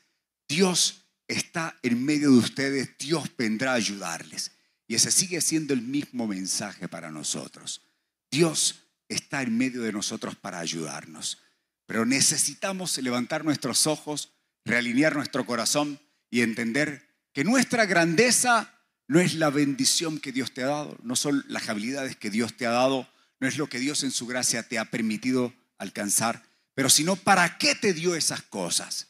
Dios 0.49 1.09
está 1.27 1.77
en 1.83 2.05
medio 2.05 2.31
de 2.31 2.39
ustedes, 2.39 2.91
Dios 3.01 3.29
vendrá 3.37 3.73
a 3.73 3.77
ayudarles. 3.77 4.53
Y 4.87 4.95
ese 4.95 5.11
sigue 5.11 5.41
siendo 5.41 5.75
el 5.75 5.83
mismo 5.83 6.29
mensaje 6.29 6.87
para 6.87 7.11
nosotros. 7.11 7.83
Dios 8.31 8.86
está 9.09 9.43
en 9.43 9.57
medio 9.57 9.83
de 9.83 9.93
nosotros 9.93 10.37
para 10.37 10.59
ayudarnos. 10.59 11.39
Pero 11.87 12.05
necesitamos 12.05 12.99
levantar 12.99 13.45
nuestros 13.45 13.87
ojos, 13.87 14.33
realinear 14.65 15.15
nuestro 15.15 15.47
corazón 15.47 16.01
y 16.31 16.41
entender 16.41 17.07
que 17.33 17.45
nuestra 17.45 17.87
grandeza 17.87 18.73
no 19.09 19.21
es 19.21 19.35
la 19.35 19.51
bendición 19.51 20.19
que 20.19 20.33
Dios 20.33 20.53
te 20.53 20.63
ha 20.63 20.67
dado, 20.67 20.97
no 21.03 21.15
son 21.15 21.45
las 21.49 21.69
habilidades 21.69 22.17
que 22.17 22.31
Dios 22.31 22.57
te 22.57 22.67
ha 22.67 22.71
dado, 22.71 23.09
no 23.39 23.47
es 23.47 23.57
lo 23.57 23.69
que 23.69 23.79
Dios 23.79 24.03
en 24.03 24.11
su 24.11 24.27
gracia 24.27 24.65
te 24.65 24.79
ha 24.79 24.87
permitido 24.87 25.55
alcanzar, 25.79 26.43
pero 26.75 26.91
sino 26.91 27.15
para 27.17 27.59
qué 27.59 27.75
te 27.75 27.93
dio 27.93 28.17
esas 28.17 28.43
cosas. 28.43 29.09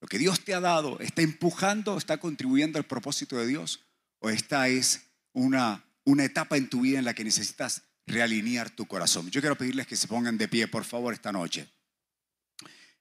Lo 0.00 0.06
que 0.06 0.18
Dios 0.18 0.44
te 0.44 0.54
ha 0.54 0.60
dado 0.60 1.00
está 1.00 1.22
empujando, 1.22 1.98
está 1.98 2.18
contribuyendo 2.18 2.78
al 2.78 2.86
propósito 2.86 3.36
de 3.36 3.48
Dios 3.48 3.80
o 4.20 4.30
esta 4.30 4.68
es 4.68 5.06
una, 5.32 5.84
una 6.04 6.24
etapa 6.24 6.56
en 6.56 6.68
tu 6.68 6.82
vida 6.82 6.98
en 6.98 7.04
la 7.04 7.14
que 7.14 7.24
necesitas 7.24 7.82
realinear 8.08 8.70
tu 8.70 8.86
corazón. 8.86 9.30
Yo 9.30 9.40
quiero 9.40 9.56
pedirles 9.56 9.86
que 9.86 9.96
se 9.96 10.08
pongan 10.08 10.38
de 10.38 10.48
pie, 10.48 10.66
por 10.66 10.84
favor, 10.84 11.14
esta 11.14 11.32
noche. 11.32 11.68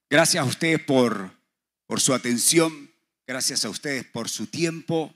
Gracias 0.10 0.44
a 0.44 0.48
ustedes 0.48 0.82
por, 0.84 1.32
por 1.86 2.00
su 2.00 2.14
atención. 2.14 2.92
Gracias 3.26 3.66
a 3.66 3.70
ustedes 3.70 4.06
por 4.06 4.30
su 4.30 4.48
tiempo 4.48 5.14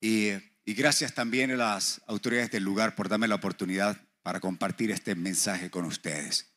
y, 0.00 0.32
gracias 0.64 1.14
también 1.14 1.52
a 1.52 1.56
las 1.56 2.00
autoridades 2.06 2.50
del 2.50 2.64
lugar 2.64 2.94
por 2.94 3.08
darme 3.08 3.28
la 3.28 3.36
oportunidad 3.36 4.00
para 4.22 4.40
compartir 4.40 4.90
este 4.90 5.14
mensaje 5.14 5.70
con 5.70 5.84
ustedes. 5.84 6.52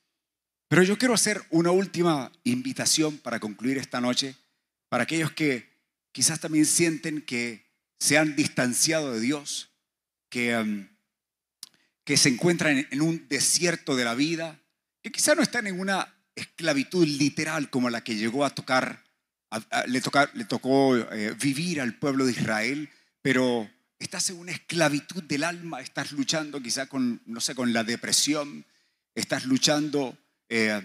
Pero 0.68 0.84
yo 0.84 0.98
quiero 0.98 1.14
hacer 1.14 1.42
una 1.52 1.72
última 1.72 2.32
invitación 2.44 3.18
para 3.18 3.40
concluir 3.40 3.78
esta 3.78 4.02
noche 4.02 4.36
para 4.90 5.04
aquellos 5.04 5.32
que 5.32 5.70
quizás 6.12 6.40
también 6.40 6.66
sienten 6.66 7.22
que 7.22 7.70
se 8.00 8.18
han 8.18 8.36
distanciado 8.36 9.14
de 9.14 9.20
Dios, 9.20 9.70
que, 10.30 10.58
um, 10.58 10.88
que 12.10 12.18
se 12.18 12.30
encuentran 12.30 12.88
en, 12.90 13.02
un 13.02 13.28
desierto 13.30 13.96
de 13.96 14.04
la 14.04 14.16
vida, 14.16 14.60
que 15.04 15.12
quizá 15.12 15.36
no 15.36 15.44
están 15.44 15.68
en 15.68 15.80
una 15.80 16.12
esclavitud 16.34 17.06
literal 17.06 17.70
como 17.70 17.92
la 17.92 18.04
que 18.04 18.16
llegó 18.16 18.46
a 18.46 18.50
tocar, 18.50 19.04
le, 19.86 20.02
tocó 20.46 20.98
eh, 20.98 21.36
vivir 21.40 21.80
al 21.80 22.00
pueblo 22.00 22.26
de 22.26 22.32
Israel, 22.32 22.90
pero 23.22 23.70
estás 24.00 24.28
en 24.32 24.38
una 24.38 24.54
esclavitud 24.54 25.22
del 25.22 25.44
alma, 25.44 25.82
estás 25.82 26.12
luchando 26.12 26.60
quizá 26.64 26.88
con, 26.88 27.22
no 27.28 27.40
sé, 27.42 27.54
con 27.54 27.74
la 27.74 27.84
depresión, 27.84 28.66
estás 29.14 29.46
luchando 29.46 30.18
eh, 30.50 30.82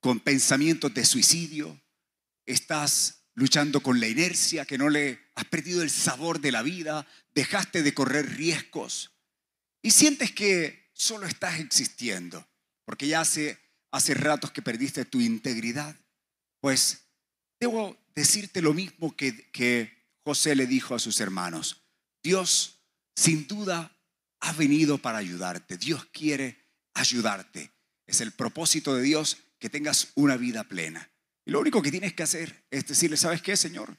con 0.00 0.18
pensamientos 0.18 0.94
de 0.94 1.04
suicidio, 1.04 1.78
estás 2.46 3.26
luchando 3.34 3.82
con 3.82 4.00
la 4.00 4.08
inercia, 4.08 4.64
que 4.64 4.78
no 4.78 4.88
le 4.88 5.20
has 5.34 5.44
perdido 5.44 5.82
el 5.82 5.90
sabor 5.90 6.40
de 6.40 6.52
la 6.52 6.62
vida, 6.62 7.06
dejaste 7.34 7.82
de 7.82 7.92
correr 7.92 8.34
riesgos 8.34 9.10
y 9.84 9.90
sientes 9.90 10.32
que 10.32 10.88
solo 10.94 11.26
estás 11.26 11.60
existiendo, 11.60 12.48
porque 12.86 13.06
ya 13.06 13.20
hace, 13.20 13.58
hace 13.90 14.14
ratos 14.14 14.50
que 14.50 14.62
perdiste 14.62 15.04
tu 15.04 15.20
integridad, 15.20 15.94
pues 16.60 17.02
debo 17.60 17.94
decirte 18.14 18.62
lo 18.62 18.72
mismo 18.72 19.14
que, 19.14 19.50
que 19.50 19.92
José 20.24 20.56
le 20.56 20.66
dijo 20.66 20.94
a 20.94 20.98
sus 20.98 21.20
hermanos. 21.20 21.82
Dios 22.22 22.80
sin 23.14 23.46
duda 23.46 23.94
ha 24.40 24.54
venido 24.54 24.96
para 24.96 25.18
ayudarte. 25.18 25.76
Dios 25.76 26.06
quiere 26.06 26.64
ayudarte. 26.94 27.70
Es 28.06 28.22
el 28.22 28.32
propósito 28.32 28.96
de 28.96 29.02
Dios 29.02 29.36
que 29.58 29.68
tengas 29.68 30.12
una 30.14 30.38
vida 30.38 30.64
plena. 30.64 31.10
Y 31.44 31.50
lo 31.50 31.60
único 31.60 31.82
que 31.82 31.90
tienes 31.90 32.14
que 32.14 32.22
hacer 32.22 32.64
es 32.70 32.86
decirle, 32.86 33.18
¿sabes 33.18 33.42
qué, 33.42 33.54
Señor? 33.54 33.98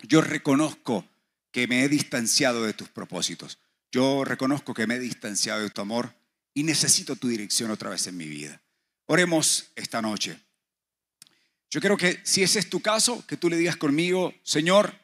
Yo 0.00 0.20
reconozco 0.20 1.08
que 1.50 1.66
me 1.66 1.84
he 1.84 1.88
distanciado 1.88 2.64
de 2.64 2.74
tus 2.74 2.90
propósitos. 2.90 3.58
Yo 3.96 4.26
reconozco 4.26 4.74
que 4.74 4.86
me 4.86 4.96
he 4.96 4.98
distanciado 4.98 5.62
de 5.62 5.70
tu 5.70 5.80
amor 5.80 6.14
y 6.52 6.64
necesito 6.64 7.16
tu 7.16 7.28
dirección 7.28 7.70
otra 7.70 7.88
vez 7.88 8.06
en 8.06 8.18
mi 8.18 8.26
vida. 8.26 8.60
Oremos 9.06 9.72
esta 9.74 10.02
noche. 10.02 10.38
Yo 11.70 11.80
creo 11.80 11.96
que 11.96 12.20
si 12.22 12.42
ese 12.42 12.58
es 12.58 12.68
tu 12.68 12.82
caso, 12.82 13.26
que 13.26 13.38
tú 13.38 13.48
le 13.48 13.56
digas 13.56 13.78
conmigo, 13.78 14.34
Señor, 14.42 15.00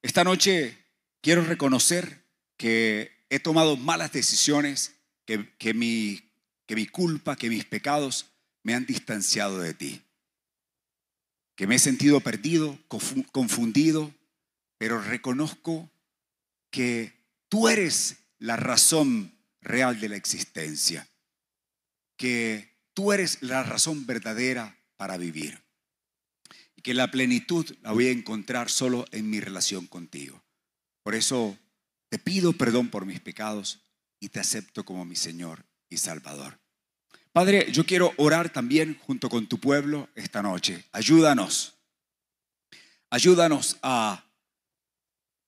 esta 0.00 0.24
noche 0.24 0.78
quiero 1.20 1.44
reconocer 1.44 2.24
que 2.56 3.26
he 3.28 3.40
tomado 3.40 3.76
malas 3.76 4.10
decisiones, 4.10 4.94
que, 5.26 5.54
que, 5.58 5.74
mi, 5.74 6.32
que 6.64 6.76
mi 6.76 6.86
culpa, 6.86 7.36
que 7.36 7.50
mis 7.50 7.66
pecados 7.66 8.30
me 8.62 8.72
han 8.72 8.86
distanciado 8.86 9.58
de 9.58 9.74
ti 9.74 10.02
que 11.56 11.66
me 11.68 11.76
he 11.76 11.78
sentido 11.78 12.18
perdido, 12.20 12.76
confundido, 13.30 14.12
pero 14.76 15.00
reconozco 15.00 15.88
que 16.70 17.13
tú 17.54 17.68
eres 17.68 18.16
la 18.40 18.56
razón 18.56 19.32
real 19.60 20.00
de 20.00 20.08
la 20.08 20.16
existencia, 20.16 21.08
que 22.16 22.80
tú 22.94 23.12
eres 23.12 23.38
la 23.42 23.62
razón 23.62 24.06
verdadera 24.06 24.76
para 24.96 25.16
vivir 25.18 25.62
y 26.74 26.82
que 26.82 26.94
la 26.94 27.12
plenitud 27.12 27.64
la 27.82 27.92
voy 27.92 28.08
a 28.08 28.10
encontrar 28.10 28.70
solo 28.70 29.04
en 29.12 29.30
mi 29.30 29.38
relación 29.38 29.86
contigo. 29.86 30.42
Por 31.04 31.14
eso 31.14 31.56
te 32.08 32.18
pido 32.18 32.54
perdón 32.54 32.88
por 32.88 33.06
mis 33.06 33.20
pecados 33.20 33.84
y 34.18 34.30
te 34.30 34.40
acepto 34.40 34.84
como 34.84 35.04
mi 35.04 35.14
Señor 35.14 35.64
y 35.88 35.98
Salvador. 35.98 36.58
Padre, 37.30 37.70
yo 37.70 37.86
quiero 37.86 38.14
orar 38.16 38.52
también 38.52 38.98
junto 38.98 39.28
con 39.28 39.46
tu 39.46 39.60
pueblo 39.60 40.08
esta 40.16 40.42
noche. 40.42 40.86
Ayúdanos. 40.90 41.74
Ayúdanos 43.10 43.78
a 43.80 44.23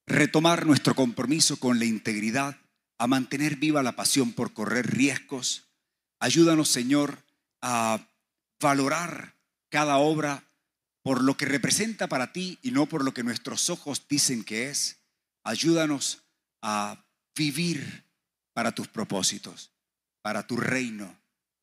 retomar 0.07 0.67
nuestro 0.67 0.95
compromiso 0.95 1.59
con 1.59 1.79
la 1.79 1.85
integridad, 1.85 2.57
a 2.99 3.07
mantener 3.07 3.57
viva 3.57 3.83
la 3.83 3.97
pasión 3.97 4.33
por 4.33 4.53
correr 4.53 4.87
riesgos. 4.87 5.69
Ayúdanos, 6.21 6.69
Señor, 6.69 7.23
a 7.61 8.09
valorar 8.61 9.35
cada 9.69 9.99
obra 9.99 10.45
por 11.03 11.23
lo 11.23 11.37
que 11.37 11.47
representa 11.47 12.09
para 12.09 12.33
ti 12.33 12.59
y 12.63 12.71
no 12.71 12.87
por 12.87 13.05
lo 13.05 13.13
que 13.13 13.23
nuestros 13.23 13.69
ojos 13.71 14.07
dicen 14.09 14.45
que 14.45 14.71
es. 14.71 14.99
Ayúdanos 15.45 16.25
a 16.63 17.05
vivir 17.35 18.05
para 18.53 18.73
tus 18.73 18.89
propósitos, 18.89 19.73
para 20.23 20.47
tu 20.47 20.57
reino 20.57 21.17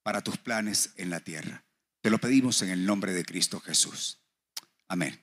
para 0.04 0.22
tus 0.22 0.38
planes 0.38 0.92
en 0.98 1.10
la 1.10 1.22
tierra. 1.22 1.64
Te 2.02 2.10
lo 2.10 2.20
pedimos 2.20 2.62
en 2.62 2.70
el 2.70 2.86
nombre 2.86 3.14
de 3.14 3.26
Cristo 3.26 3.60
Jesús. 3.62 4.20
Amén. 4.88 5.23